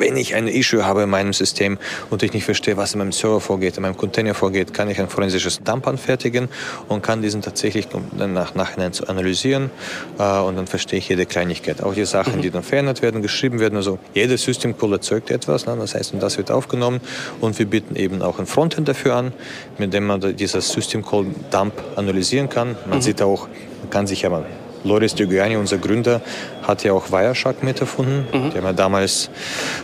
wenn 0.02 0.18
ich 0.18 0.36
ein 0.36 0.48
Issue 0.48 0.84
habe 0.84 1.04
in 1.04 1.10
meinem 1.10 1.32
System 1.32 1.78
und 2.10 2.24
ich 2.24 2.34
nicht 2.34 2.44
verstehe, 2.44 2.76
was 2.76 2.94
in 2.94 3.00
meinem 3.00 3.12
Server 3.12 3.40
vorgeht, 3.40 3.78
in 3.78 3.84
meinem 3.84 3.96
Container 3.96 4.34
vorgeht, 4.34 4.74
kann 4.74 4.90
ich 4.90 5.00
ein 5.00 5.08
forensisches 5.08 5.62
Dump 5.64 5.88
anfertigen 5.88 6.50
und 6.88 7.04
kann 7.04 7.22
diesen 7.22 7.42
tatsächlich 7.42 7.88
dann 8.18 8.34
nach 8.34 8.56
Nachhinein 8.56 8.94
zu 8.94 9.08
analysieren 9.08 9.70
äh, 10.18 10.40
und 10.40 10.58
dann 10.58 10.68
verstehe 10.68 11.00
ich 11.00 11.08
jede 11.08 11.26
Kleinigkeit. 11.26 11.84
Auch 11.84 11.94
die 11.94 12.06
Sachen, 12.06 12.38
mhm. 12.38 12.42
die 12.42 12.50
dann 12.50 12.64
verändert 12.64 13.02
werden, 13.02 13.22
geschrieben 13.22 13.60
werden. 13.60 13.76
Also 13.76 14.00
jeder 14.14 14.38
System 14.38 14.78
Call 14.78 14.94
erzeugt 14.94 15.30
etwas, 15.30 15.68
ne? 15.68 15.78
das 15.80 15.94
heißt, 15.94 16.14
und 16.14 16.22
das 16.22 16.38
wird 16.38 16.50
aufgenommen 16.50 17.00
und 17.40 17.60
wir 17.60 17.68
bieten 17.68 17.96
eben 17.96 18.24
auch 18.24 18.40
ein 18.42 18.48
Frontend 18.48 18.88
dafür 18.88 19.16
an, 19.16 19.34
mit 19.78 19.94
dem 19.94 20.08
man 20.08 20.36
dieses 20.36 20.70
System 20.70 21.06
Call 21.06 21.26
Dump 21.52 21.74
analysieren 21.96 22.50
kann. 22.50 22.76
Man 22.88 23.00
mhm. 23.00 23.02
sieht 23.02 23.22
auch, 23.22 23.48
man 23.82 23.90
kann 23.90 24.08
sich 24.08 24.26
aber 24.26 24.46
Loris 24.84 25.14
Diogiani, 25.16 25.58
unser 25.58 25.78
Gründer, 25.78 26.22
hat 26.64 26.84
ja 26.84 26.94
auch 26.94 27.12
Wireshark 27.12 27.64
mit 27.64 27.80
erfunden. 27.80 28.26
Mhm. 28.32 28.52
Die 28.52 28.58
haben 28.58 28.66
ja 28.66 28.74
damals 28.74 29.30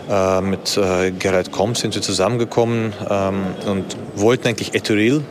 äh, 0.10 0.42
mit 0.42 0.78
äh, 0.78 1.12
Gerald 1.12 1.52
Komm 1.52 1.76
sind 1.76 1.94
wir 1.96 2.02
zusammengekommen 2.02 2.94
ähm, 3.10 3.44
und 3.68 3.96
wollten 4.16 4.48
eigentlich 4.48 4.74
Ethereal 4.74 5.22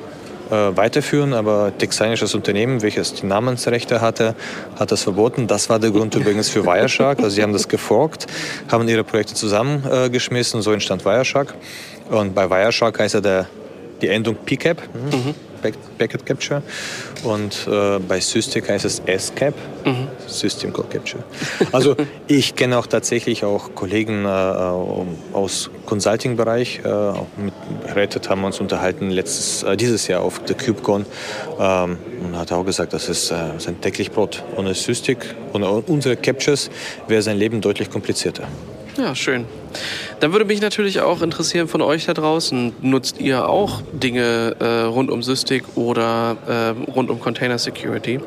weiterführen, 0.51 1.35
aber 1.35 1.73
texanisches 1.77 2.35
Unternehmen, 2.35 2.83
welches 2.83 3.15
die 3.15 3.27
Namensrechte 3.27 4.01
hatte, 4.01 4.35
hat 4.79 4.93
das 4.93 5.03
verboten. 5.03 5.47
Das 5.47 5.69
war 5.69 5.79
der 5.79 5.91
Grund 5.91 6.15
übrigens 6.15 6.49
für 6.49 6.65
Wireshark. 6.65 7.19
Also 7.19 7.31
sie 7.31 7.43
haben 7.43 7.53
das 7.53 7.69
geforkt, 7.69 8.27
haben 8.69 8.89
ihre 8.89 9.05
Projekte 9.05 9.35
zusammengeschmissen, 9.35 10.63
so 10.63 10.73
entstand 10.73 11.05
Wireshark. 11.05 11.55
Und 12.11 12.35
bei 12.35 12.49
Wireshark 12.49 12.99
heißt 12.99 13.15
ja 13.15 13.21
der, 13.21 13.47
die 14.01 14.09
Endung 14.09 14.37
PCAP. 14.37 14.83
Mhm. 14.95 15.35
Packet 15.57 16.27
Capture. 16.27 16.63
Und 17.25 17.67
äh, 17.69 17.99
bei 17.99 18.21
System 18.21 18.67
heißt 18.67 18.85
es 18.85 19.03
SCAP, 19.19 19.55
mhm. 19.85 20.09
System 20.27 20.73
Call 20.73 20.87
Capture. 20.91 21.25
Also 21.73 21.97
ich 22.27 22.55
kenne 22.55 22.79
auch 22.79 22.87
tatsächlich 22.87 23.45
auch 23.45 23.75
Kollegen 23.75 24.25
äh, 24.25 24.29
aus 24.29 25.71
Consulting-Bereich. 25.87 26.81
Äh, 26.85 27.13
mit 27.41 27.55
Reddit 27.95 28.29
haben 28.29 28.41
wir 28.43 28.49
uns 28.49 28.61
unterhalten 28.61 29.11
letztes, 29.11 29.63
äh, 29.63 29.77
dieses 29.77 30.07
Jahr 30.09 30.23
auf 30.23 30.41
der 30.45 30.57
KubeCon 30.57 31.07
ähm, 31.59 31.99
und 32.25 32.37
hat 32.39 32.53
auch 32.53 32.65
gesagt, 32.65 32.93
das 32.93 33.09
ist 33.09 33.31
äh, 33.31 33.37
sein 33.59 33.81
täglich 33.81 34.11
Brot. 34.11 34.43
Ohne 34.57 34.75
System, 34.75 35.17
ohne 35.53 35.71
unsere 35.71 36.17
Captures 36.17 36.71
wäre 37.09 37.23
sein 37.23 37.39
Leben 37.39 37.61
deutlich 37.61 37.91
komplizierter. 37.91 38.49
Ja, 38.97 39.15
schön. 39.15 39.45
Dann 40.21 40.33
würde 40.33 40.45
mich 40.47 40.63
natürlich 40.63 41.01
auch 41.01 41.21
interessieren 41.21 41.69
von 41.69 41.83
euch 41.83 42.07
da 42.07 42.15
draußen, 42.15 42.73
nutzt 42.81 43.21
ihr 43.21 43.47
auch 43.49 43.83
Dinge 43.93 44.57
äh, 44.59 44.85
rund 44.85 45.11
um 45.11 45.23
Sysdig 45.23 45.77
oder 45.77 46.39
äh, 46.49 46.71
rund 46.91 47.11
um 47.11 47.21
Container 47.21 47.59
Security? 47.59 48.21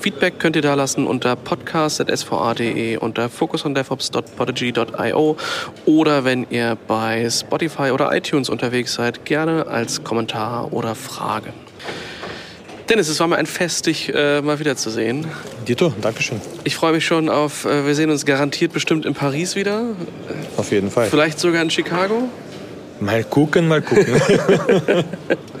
Feedback 0.00 0.38
könnt 0.38 0.56
ihr 0.56 0.62
da 0.62 0.72
lassen 0.72 1.06
unter 1.06 1.36
podcast.sva.de, 1.36 2.96
unter 2.96 3.28
focusondevops.podigy.io 3.28 5.36
oder 5.84 6.24
wenn 6.24 6.46
ihr 6.48 6.78
bei 6.88 7.28
Spotify 7.28 7.90
oder 7.90 8.16
iTunes 8.16 8.48
unterwegs 8.48 8.94
seid, 8.94 9.26
gerne 9.26 9.66
als 9.66 10.04
Kommentar 10.04 10.72
oder 10.72 10.94
Frage. 10.94 11.52
Dennis, 12.88 13.08
es 13.08 13.18
war 13.18 13.26
mir 13.26 13.36
ein 13.36 13.46
Fest, 13.46 13.86
dich 13.86 14.14
äh, 14.14 14.40
mal 14.42 14.58
wiederzusehen. 14.58 15.26
Dito, 15.66 15.92
Dankeschön. 16.00 16.40
Ich 16.64 16.76
freue 16.76 16.92
mich 16.92 17.04
schon 17.04 17.28
auf, 17.28 17.64
äh, 17.64 17.84
wir 17.84 17.94
sehen 17.94 18.10
uns 18.10 18.24
garantiert 18.24 18.72
bestimmt 18.72 19.04
in 19.06 19.14
Paris 19.14 19.56
wieder. 19.56 19.82
Auf 20.56 20.70
jeden 20.70 20.90
Fall. 20.90 21.08
Vielleicht 21.08 21.40
sogar 21.40 21.62
in 21.62 21.70
Chicago. 21.70 22.28
Mal 23.00 23.24
gucken, 23.24 23.68
mal 23.68 23.82
gucken. 23.82 24.06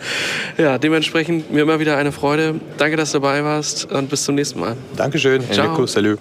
ja, 0.58 0.78
dementsprechend 0.78 1.52
mir 1.52 1.62
immer 1.62 1.80
wieder 1.80 1.96
eine 1.96 2.12
Freude. 2.12 2.60
Danke, 2.78 2.96
dass 2.96 3.12
du 3.12 3.18
dabei 3.18 3.44
warst 3.44 3.90
und 3.90 4.08
bis 4.08 4.24
zum 4.24 4.36
nächsten 4.36 4.60
Mal. 4.60 4.76
Dankeschön. 4.96 5.42
Ciao. 5.50 5.66
Enrico, 5.66 5.86
salut. 5.86 6.18